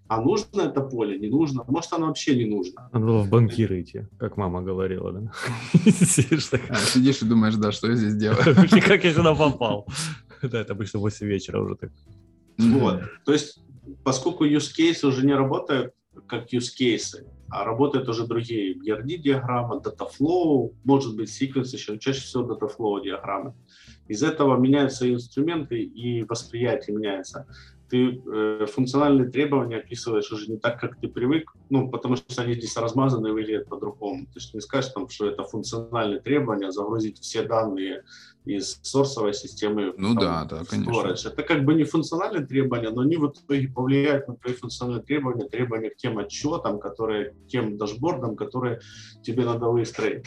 а 0.08 0.20
нужно 0.20 0.62
это 0.62 0.80
поле, 0.80 1.18
не 1.18 1.28
нужно? 1.28 1.64
Может, 1.66 1.92
оно 1.92 2.06
вообще 2.06 2.36
не 2.36 2.44
нужно? 2.44 2.88
Надо 2.92 3.06
было 3.06 3.22
в 3.22 3.28
банкиры 3.28 3.80
идти, 3.80 4.06
как 4.18 4.36
мама 4.36 4.62
говорила, 4.62 5.12
да? 5.12 5.32
Сидишь, 5.90 6.46
так... 6.46 6.60
а, 6.68 6.76
сидишь 6.76 7.22
и 7.22 7.24
думаешь, 7.26 7.54
да, 7.56 7.72
что 7.72 7.88
я 7.88 7.96
здесь 7.96 8.14
делаю? 8.14 8.38
Как 8.86 9.04
я 9.04 9.12
сюда 9.12 9.34
попал? 9.34 9.86
Да, 10.42 10.60
это 10.60 10.72
обычно 10.72 11.00
8 11.00 11.26
вечера 11.26 11.60
уже 11.60 11.76
так. 11.76 11.90
Вот. 12.58 13.02
То 13.24 13.32
есть, 13.32 13.60
поскольку 14.04 14.44
use 14.44 14.70
case 14.78 15.06
уже 15.06 15.26
не 15.26 15.34
работают 15.34 15.92
как 16.26 16.52
use 16.52 16.70
cases, 16.80 17.26
а 17.48 17.64
работают 17.64 18.08
уже 18.08 18.26
другие. 18.26 18.74
ERD-диаграмма, 18.74 19.80
Dataflow, 19.80 20.74
может 20.84 21.16
быть, 21.16 21.30
sequence 21.30 21.74
еще, 21.74 21.98
чаще 21.98 22.20
всего 22.20 22.44
Dataflow 22.44 23.02
диаграммы. 23.02 23.54
Из 24.08 24.22
этого 24.22 24.56
меняются 24.56 25.12
инструменты 25.12 25.82
и 25.82 26.22
восприятие 26.24 26.96
меняется 26.96 27.46
ты 27.88 28.20
э, 28.20 28.66
функциональные 28.66 29.30
требования 29.30 29.76
описываешь 29.76 30.30
уже 30.32 30.50
не 30.50 30.58
так, 30.58 30.80
как 30.80 30.98
ты 30.98 31.08
привык, 31.08 31.52
ну, 31.70 31.88
потому 31.90 32.16
что 32.16 32.42
они 32.42 32.54
здесь 32.54 32.76
размазаны 32.76 33.28
и 33.28 33.30
выглядят 33.30 33.68
по-другому. 33.68 34.26
То 34.26 34.32
есть 34.36 34.54
не 34.54 34.60
скажешь, 34.60 34.92
там, 34.92 35.08
что 35.08 35.26
это 35.26 35.44
функциональные 35.44 36.20
требования, 36.20 36.72
загрузить 36.72 37.20
все 37.20 37.42
данные 37.42 38.02
из 38.44 38.78
сорсовой 38.82 39.34
системы. 39.34 39.94
Ну 39.96 40.14
там, 40.14 40.22
да, 40.22 40.44
да, 40.44 40.64
конечно. 40.64 40.90
Storage. 40.90 41.28
Это 41.32 41.42
как 41.42 41.64
бы 41.64 41.74
не 41.74 41.84
функциональные 41.84 42.46
требования, 42.46 42.90
но 42.90 43.02
они 43.02 43.16
в 43.16 43.30
итоге 43.30 43.68
повлияют 43.68 44.28
на 44.28 44.36
твои 44.36 44.54
функциональные 44.54 45.04
требования, 45.04 45.48
требования 45.48 45.90
к 45.90 45.96
тем 45.96 46.18
отчетам, 46.18 46.78
которые, 46.78 47.30
к 47.30 47.48
тем 47.48 47.76
дашбордам, 47.76 48.36
которые 48.36 48.80
тебе 49.22 49.44
надо 49.44 49.66
выстроить. 49.66 50.24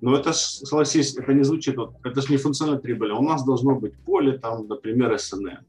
Но 0.00 0.16
это, 0.16 0.32
согласись, 0.32 1.16
это 1.16 1.32
не 1.32 1.44
звучит, 1.44 1.76
это 2.02 2.20
же 2.20 2.28
не 2.30 2.36
функциональное 2.36 2.82
требование. 2.82 3.16
У 3.16 3.22
нас 3.22 3.44
должно 3.44 3.76
быть 3.76 3.94
поле, 4.04 4.36
там, 4.36 4.66
например, 4.66 5.14
SNN. 5.14 5.60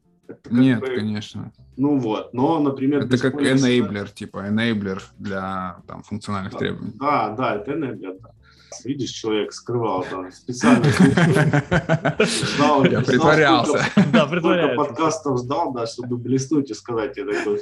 Нет, 0.50 0.80
бы, 0.80 0.86
конечно. 0.86 1.52
Ну 1.76 1.98
вот, 1.98 2.34
но, 2.34 2.60
например... 2.60 3.04
Это 3.04 3.18
как 3.18 3.34
enabler, 3.34 4.12
типа 4.12 4.48
enabler 4.48 5.00
для 5.18 5.78
там, 5.86 6.02
функциональных 6.02 6.52
да, 6.52 6.58
требований. 6.58 6.92
Да, 6.94 7.30
да, 7.30 7.56
это 7.56 7.72
enabler, 7.72 8.18
да. 8.22 8.30
Видишь, 8.84 9.10
человек 9.10 9.52
скрывал 9.52 10.04
там 10.10 10.32
специально. 10.32 10.84
Я 12.88 13.00
притворялся. 13.02 13.84
Да, 14.12 14.26
притворялся. 14.26 14.76
подкастов 14.76 15.38
сдал, 15.38 15.72
да, 15.72 15.86
чтобы 15.86 16.16
блеснуть 16.16 16.70
и 16.70 16.74
сказать 16.74 17.16
это 17.16 17.32
такое 17.32 17.60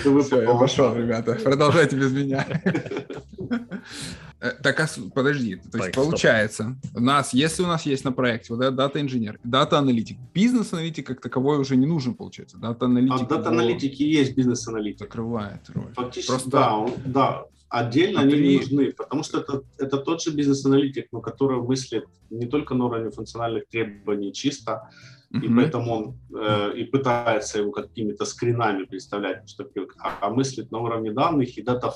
Все, 0.00 0.42
я 0.42 0.54
пошел, 0.54 0.94
ребята. 0.94 1.34
Продолжайте 1.42 1.96
без 1.96 2.12
меня. 2.12 2.46
Э, 4.46 4.52
так, 4.62 4.80
а 4.80 4.86
подожди, 5.14 5.56
то 5.56 5.78
есть 5.78 5.94
получается, 5.94 6.76
у 6.94 7.00
нас, 7.00 7.32
если 7.32 7.62
у 7.62 7.66
нас 7.66 7.84
есть 7.86 8.04
на 8.04 8.12
проекте 8.12 8.54
вот 8.54 8.62
этот 8.62 8.76
дата-инженер, 8.76 9.40
дата-аналитик, 9.42 10.18
бизнес-аналитик 10.34 11.06
как 11.06 11.20
таковой 11.20 11.58
уже 11.58 11.76
не 11.76 11.86
нужен, 11.86 12.14
получается, 12.14 12.58
дата-аналитик. 12.58 13.26
А 13.30 13.36
дата-аналитики 13.36 14.02
есть 14.02 14.36
бизнес-аналитик. 14.36 15.00
Закрывает 15.00 15.68
роль. 15.70 15.92
Фактически, 15.94 16.30
Просто... 16.30 16.50
да, 16.50 16.76
он, 16.76 16.92
да, 17.04 17.44
отдельно 17.68 18.20
они 18.20 18.34
не 18.34 18.56
нужны, 18.58 18.92
потому 18.92 19.22
что 19.22 19.40
это, 19.40 19.62
это 19.78 19.98
тот 19.98 20.22
же 20.22 20.30
бизнес-аналитик, 20.30 21.08
но 21.12 21.20
который 21.20 21.60
мыслит 21.60 22.04
не 22.30 22.46
только 22.46 22.74
на 22.74 22.86
уровне 22.86 23.10
функциональных 23.10 23.68
требований 23.68 24.32
чисто, 24.32 24.88
mm-hmm. 25.32 25.44
и 25.44 25.54
поэтому 25.54 25.92
он 25.92 26.18
э, 26.38 26.76
и 26.76 26.84
пытается 26.84 27.58
его 27.58 27.72
какими-то 27.72 28.24
скринами 28.24 28.84
представлять, 28.84 29.48
что, 29.48 29.68
а, 29.98 30.18
а 30.20 30.30
мыслит 30.30 30.70
на 30.70 30.78
уровне 30.78 31.12
данных 31.12 31.58
и 31.58 31.62
data 31.62 31.90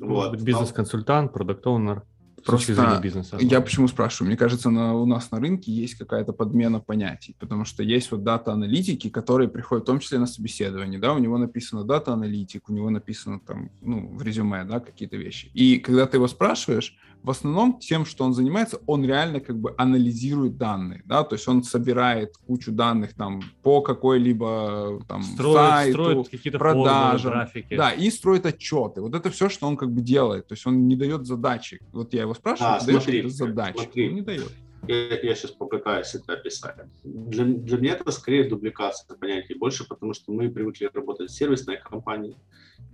может 0.00 0.32
быть, 0.32 0.42
бизнес-консультант, 0.42 1.32
product 1.32 1.71
owner. 1.71 2.04
Просто 2.44 3.00
бизнеса. 3.02 3.36
я 3.40 3.60
почему 3.60 3.88
спрашиваю? 3.88 4.28
Мне 4.28 4.36
кажется, 4.36 4.70
на, 4.70 4.94
у 4.94 5.06
нас 5.06 5.30
на 5.30 5.40
рынке 5.40 5.72
есть 5.72 5.94
какая-то 5.94 6.32
подмена 6.32 6.80
понятий, 6.80 7.36
потому 7.38 7.64
что 7.64 7.82
есть 7.82 8.10
вот 8.10 8.22
дата-аналитики, 8.22 9.10
которые 9.10 9.48
приходят 9.48 9.84
в 9.84 9.86
том 9.86 10.00
числе 10.00 10.18
на 10.18 10.26
собеседование, 10.26 10.98
да, 10.98 11.12
у 11.12 11.18
него 11.18 11.38
написано 11.38 11.84
дата-аналитик, 11.84 12.68
у 12.68 12.72
него 12.72 12.90
написано 12.90 13.40
там, 13.40 13.70
ну, 13.80 14.16
в 14.16 14.22
резюме, 14.22 14.64
да, 14.64 14.80
какие-то 14.80 15.16
вещи. 15.16 15.50
И 15.54 15.78
когда 15.78 16.06
ты 16.06 16.16
его 16.16 16.28
спрашиваешь, 16.28 16.96
в 17.22 17.30
основном 17.30 17.78
тем, 17.78 18.04
что 18.04 18.24
он 18.24 18.32
занимается, 18.32 18.80
он 18.86 19.04
реально 19.04 19.40
как 19.40 19.58
бы 19.58 19.74
анализирует 19.76 20.56
данные, 20.56 21.02
да, 21.04 21.22
то 21.22 21.34
есть 21.34 21.46
он 21.48 21.62
собирает 21.62 22.36
кучу 22.46 22.72
данных 22.72 23.14
там 23.14 23.42
по 23.62 23.82
какой-либо 23.82 25.02
там 25.06 25.22
строит, 25.22 25.56
сайту, 25.56 26.24
строит 26.24 26.58
продажам, 26.58 27.32
графики. 27.32 27.76
да, 27.76 27.90
и 27.90 28.10
строит 28.10 28.46
отчеты. 28.46 29.00
Вот 29.00 29.14
это 29.14 29.30
все, 29.30 29.48
что 29.48 29.66
он 29.66 29.76
как 29.76 29.90
бы 29.92 30.00
делает, 30.00 30.48
то 30.48 30.54
есть 30.54 30.66
он 30.66 30.88
не 30.88 30.96
дает 30.96 31.26
задачи. 31.26 31.80
Вот 31.92 32.14
я 32.14 32.22
его 32.22 32.34
спрашиваю, 32.34 32.74
а, 32.74 32.84
даешь 32.84 33.02
смотри, 33.02 33.28
задачи, 33.28 33.76
смотри. 33.76 34.08
он 34.08 34.14
не 34.14 34.22
дает. 34.22 34.52
Я, 34.88 35.20
я 35.20 35.34
сейчас 35.34 35.50
попытаюсь 35.52 36.14
это 36.14 36.32
описать. 36.32 36.76
Для, 37.04 37.44
для 37.44 37.78
меня 37.78 37.92
это 37.92 38.10
скорее 38.10 38.48
дубликация 38.48 39.16
понятий 39.16 39.54
больше, 39.54 39.86
потому 39.86 40.14
что 40.14 40.32
мы 40.32 40.50
привыкли 40.50 40.90
работать 40.92 41.30
в 41.30 41.34
сервисной 41.34 41.78
компании, 41.78 42.36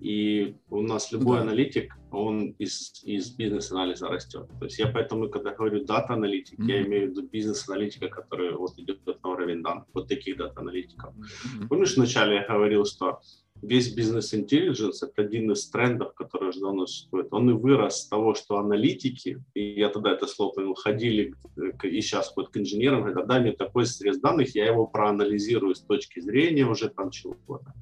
и 0.01 0.57
у 0.68 0.83
нас 0.83 1.12
любой 1.12 1.38
да. 1.38 1.42
аналитик, 1.42 1.94
он 2.11 2.51
из, 2.59 3.03
из 3.05 3.31
бизнес-анализа 3.31 4.09
растет. 4.09 4.49
То 4.59 4.64
есть 4.64 4.79
я 4.79 4.88
поэтому, 4.88 5.29
когда 5.29 5.55
говорю 5.55 5.85
дата-аналитик, 5.85 6.59
mm-hmm. 6.59 6.70
я 6.70 6.83
имею 6.87 7.07
в 7.07 7.11
виду 7.11 7.22
бизнес-аналитика, 7.22 8.09
который 8.09 8.53
вот 8.55 8.79
идет 8.79 9.07
на 9.07 9.31
уровень 9.31 9.62
данных, 9.62 9.85
вот 9.94 10.09
таких 10.09 10.37
дата-аналитиков. 10.37 11.14
Mm-hmm. 11.14 11.68
Помнишь, 11.68 11.96
вначале 11.96 12.37
я 12.37 12.46
говорил, 12.46 12.85
что 12.85 13.20
весь 13.62 13.95
бизнес-интеллигенс– 13.95 15.03
это 15.03 15.23
один 15.23 15.51
из 15.53 15.69
трендов, 15.69 16.14
который 16.14 16.51
уже 16.51 16.61
давно 16.61 16.87
существует. 16.87 17.29
Он 17.31 17.51
и 17.51 17.53
вырос 17.53 18.03
с 18.03 18.09
того, 18.09 18.35
что 18.35 18.59
аналитики, 18.59 19.42
и 19.55 19.81
я 19.81 19.88
тогда 19.88 20.12
это 20.12 20.27
слово 20.27 20.53
понял, 20.53 20.75
ходили 20.75 21.35
и 21.83 22.01
сейчас 22.01 22.29
ходят 22.29 22.51
к 22.51 22.57
инженерам, 22.57 23.03
говорят, 23.03 23.27
дай 23.27 23.40
мне 23.40 23.53
такой 23.53 23.87
срез 23.87 24.19
данных, 24.19 24.55
я 24.55 24.66
его 24.66 24.87
проанализирую 24.87 25.75
с 25.75 25.81
точки 25.81 26.21
зрения 26.21 26.66
уже 26.66 26.88
там 26.88 27.11
чего-то. 27.11 27.73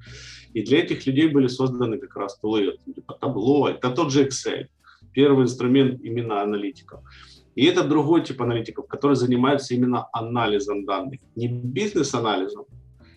И 0.53 0.61
для 0.61 0.79
этих 0.79 1.05
людей 1.05 1.27
были 1.27 1.47
созданы 1.47 1.97
как 1.97 2.15
раз 2.15 2.39
тулы, 2.39 2.77
типа 2.93 3.17
табло, 3.19 3.69
это 3.69 3.91
тот 3.91 4.11
же 4.11 4.27
Excel, 4.27 4.67
первый 5.13 5.43
инструмент 5.43 6.01
именно 6.01 6.41
аналитиков. 6.41 7.01
И 7.55 7.65
это 7.65 7.87
другой 7.87 8.23
тип 8.23 8.41
аналитиков, 8.41 8.85
которые 8.87 9.15
занимаются 9.15 9.73
именно 9.73 10.07
анализом 10.11 10.85
данных, 10.85 11.21
не 11.35 11.47
бизнес-анализом, 11.47 12.65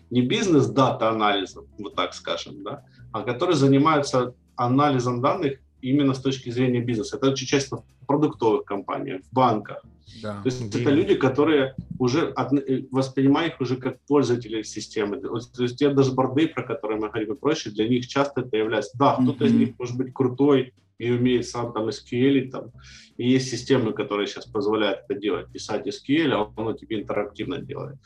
не 0.09 0.21
бизнес-дата-анализом, 0.21 1.67
вот 1.77 1.95
так 1.95 2.13
скажем, 2.13 2.63
да, 2.63 2.83
а 3.11 3.23
которые 3.23 3.55
занимаются 3.55 4.33
анализом 4.55 5.21
данных 5.21 5.59
именно 5.81 6.13
с 6.13 6.21
точки 6.21 6.49
зрения 6.49 6.81
бизнеса. 6.81 7.17
Это 7.17 7.31
очень 7.31 7.47
часто 7.47 7.77
в 7.77 8.05
продуктовых 8.05 8.65
компаниях, 8.65 9.21
в 9.23 9.33
банках. 9.33 9.83
Да, 10.21 10.41
То 10.41 10.47
есть 10.47 10.69
да. 10.71 10.79
это 10.79 10.89
люди, 10.89 11.15
которые 11.15 11.75
уже 11.99 12.33
э, 12.35 12.81
воспринимают 12.91 13.53
их 13.53 13.61
уже 13.61 13.75
как 13.77 13.99
пользователи 14.01 14.63
системы. 14.63 15.17
То 15.17 15.63
есть 15.63 15.77
те 15.77 15.89
дашборды, 15.89 16.47
про 16.47 16.63
которые 16.63 16.99
мы 16.99 17.09
говорим 17.09 17.33
и 17.33 17.37
прочее, 17.37 17.73
для 17.73 17.87
них 17.87 18.07
часто 18.07 18.41
это 18.41 18.57
является, 18.57 18.97
да, 18.97 19.13
кто-то 19.13 19.45
mm-hmm. 19.45 19.47
из 19.47 19.53
них 19.53 19.79
может 19.79 19.97
быть 19.97 20.13
крутой 20.13 20.73
и 20.97 21.11
умеет 21.11 21.47
сам 21.47 21.71
там 21.71 21.87
SQL, 21.87 22.49
там, 22.49 22.71
и 23.17 23.29
есть 23.29 23.49
системы, 23.49 23.93
которые 23.93 24.27
сейчас 24.27 24.45
позволяют 24.45 25.01
это 25.07 25.19
делать, 25.19 25.51
писать 25.51 25.87
SQL, 25.87 26.31
а 26.33 26.51
оно 26.57 26.73
тебе 26.73 27.01
интерактивно 27.01 27.59
делает. 27.59 27.97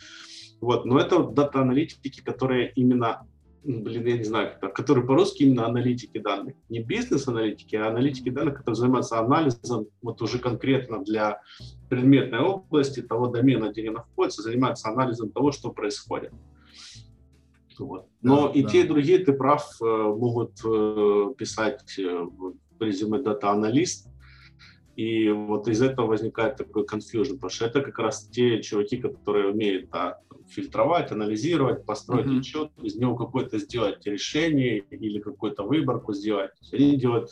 Вот. 0.64 0.86
Но 0.86 0.97
это 0.97 1.18
вот 1.18 1.34
дата-аналитики, 1.34 2.22
которые 2.24 2.72
именно 2.72 3.28
блин, 3.66 4.05
я 4.05 4.18
не 4.18 4.24
знаю, 4.24 4.53
которые 4.74 5.05
по-русски 5.05 5.43
именно 5.43 5.66
аналитики 5.66 6.18
данных. 6.18 6.55
Не 6.70 6.80
бизнес-аналитики, 6.80 7.76
а 7.76 7.88
аналитики 7.88 8.30
данных, 8.30 8.57
которые 8.57 8.76
занимаются 8.76 9.20
анализом 9.20 9.88
вот 10.01 10.22
уже 10.22 10.39
конкретно 10.39 11.03
для 11.03 11.41
предметной 11.89 12.39
области, 12.39 13.01
того 13.01 13.28
домена, 13.28 13.72
где 13.72 13.82
они 13.82 13.89
находятся, 13.91 14.41
занимаются 14.41 14.89
анализом 14.89 15.32
того, 15.32 15.51
что 15.51 15.72
происходит. 15.72 16.32
Вот. 17.80 18.07
Но 18.22 18.47
да, 18.47 18.53
и 18.53 18.64
да. 18.64 18.70
те, 18.70 18.82
и 18.82 18.88
другие, 18.88 19.20
ты 19.20 19.34
прав, 19.34 19.66
э, 19.82 19.86
могут 19.86 20.59
э, 20.64 21.34
писать 21.38 21.97
э, 21.97 22.03
в 22.03 22.55
резюме 22.80 23.20
дата-аналист, 23.20 24.09
и 24.96 25.30
вот 25.30 25.68
из 25.68 25.82
этого 25.82 26.08
возникает 26.08 26.58
такой 26.58 26.84
confusion, 26.84 27.36
потому 27.36 27.50
что 27.50 27.66
это 27.66 27.82
как 27.82 27.98
раз 28.00 28.28
те 28.28 28.62
чуваки, 28.62 28.98
которые 28.98 29.50
умеют 29.50 29.89
да, 29.89 30.20
фильтровать, 30.50 31.12
анализировать, 31.12 31.86
построить 31.86 32.28
mm-hmm. 32.28 32.39
отчет, 32.39 32.72
из 32.82 32.96
него 32.96 33.16
какое-то 33.16 33.58
сделать 33.58 34.06
решение 34.06 34.80
или 34.89 35.20
какую-то 35.20 35.64
выборку 35.64 36.14
сделать. 36.14 36.52
Они 36.72 36.98
делают 36.98 37.30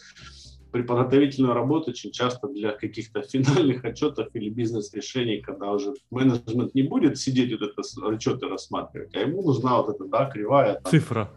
преподготовительную 0.71 1.53
работу 1.53 1.91
очень 1.91 2.11
часто 2.11 2.47
для 2.47 2.71
каких-то 2.71 3.21
финальных 3.29 3.83
отчетов 3.85 4.29
или 4.33 4.49
бизнес-решений, 4.49 5.41
когда 5.41 5.71
уже 5.71 5.93
менеджмент 6.09 6.73
не 6.73 6.83
будет 6.83 7.17
сидеть 7.17 7.51
вот 7.51 7.69
это 7.69 7.81
отчеты 8.07 8.47
рассматривать, 8.47 9.15
а 9.15 9.19
ему 9.19 9.43
нужна 9.43 9.81
вот 9.81 9.95
эта, 9.95 10.05
да, 10.05 10.25
кривая. 10.25 10.75
Там, 10.75 10.91
цифра. 10.91 11.31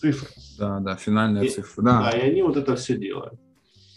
Цифра. 0.00 0.28
Да, 0.58 0.80
да, 0.80 0.96
финальная 0.96 1.44
и, 1.44 1.48
цифра. 1.48 1.82
Да. 1.82 2.10
да, 2.10 2.18
и 2.18 2.30
они 2.30 2.42
вот 2.42 2.56
это 2.56 2.74
все 2.76 2.96
делают. 2.96 3.38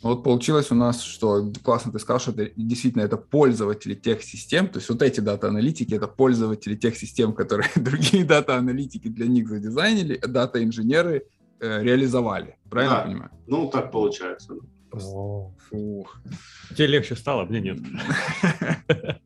Вот 0.01 0.23
получилось 0.23 0.71
у 0.71 0.75
нас, 0.75 1.01
что 1.01 1.51
классно 1.63 1.91
ты 1.91 1.99
сказал, 1.99 2.19
что 2.19 2.31
это 2.31 2.51
действительно 2.55 3.03
это 3.03 3.17
пользователи 3.17 3.93
тех 3.93 4.23
систем, 4.23 4.67
то 4.67 4.79
есть 4.79 4.89
вот 4.89 5.01
эти 5.01 5.19
дата-аналитики 5.19 5.93
это 5.93 6.07
пользователи 6.07 6.75
тех 6.75 6.95
систем, 6.95 7.33
которые 7.33 7.69
другие 7.75 8.25
дата-аналитики 8.25 9.09
для 9.09 9.27
них 9.27 9.47
задизайнили, 9.47 10.17
дата-инженеры 10.17 11.27
э, 11.59 11.83
реализовали. 11.83 12.57
Правильно 12.69 12.95
да. 12.95 13.03
понимаю? 13.03 13.31
Ну, 13.47 13.69
так 13.69 13.91
получается. 13.91 14.55
О, 14.91 15.53
фух. 15.69 16.19
Тебе 16.75 16.87
легче 16.87 17.15
стало, 17.15 17.45
мне 17.45 17.61
нет. 17.61 17.79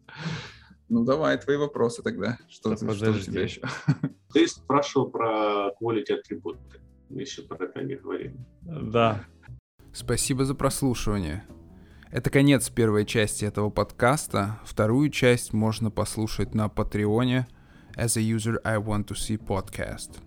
Ну, 0.88 1.04
давай 1.04 1.36
твои 1.40 1.58
вопросы 1.58 2.04
тогда. 2.04 2.38
Что, 2.48 2.76
ты, 2.76 2.94
что 2.94 3.10
у 3.10 3.20
тебя 3.20 3.42
еще? 3.42 3.62
Ты 4.32 4.48
спрашивал 4.48 5.10
про 5.10 5.72
quality 5.82 6.14
атрибуты. 6.14 6.60
Мы 7.10 7.22
еще 7.22 7.42
про 7.42 7.66
это 7.66 7.82
не 7.82 7.96
говорили. 7.96 8.36
Да. 8.62 9.26
Спасибо 9.96 10.44
за 10.44 10.56
прослушивание. 10.56 11.46
Это 12.12 12.30
конец 12.30 12.70
первой 12.70 13.06
части 13.06 13.46
этого 13.46 13.70
подкаста. 13.70 14.60
Вторую 14.66 15.10
часть 15.10 15.54
можно 15.54 15.90
послушать 15.90 16.54
на 16.54 16.68
Патреоне 16.68 17.48
As 17.96 18.18
a 18.18 18.22
User 18.22 18.58
I 18.66 18.76
Want 18.76 19.06
to 19.06 19.14
See 19.14 19.38
Podcast. 19.38 20.18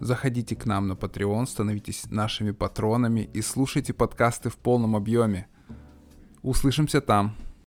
Заходите 0.00 0.56
к 0.56 0.66
нам 0.66 0.88
на 0.88 0.94
Patreon, 0.94 1.46
становитесь 1.46 2.10
нашими 2.10 2.50
патронами 2.50 3.20
и 3.20 3.40
слушайте 3.40 3.94
подкасты 3.94 4.50
в 4.50 4.56
полном 4.56 4.96
объеме. 4.96 5.46
Услышимся 6.42 7.00
там. 7.00 7.36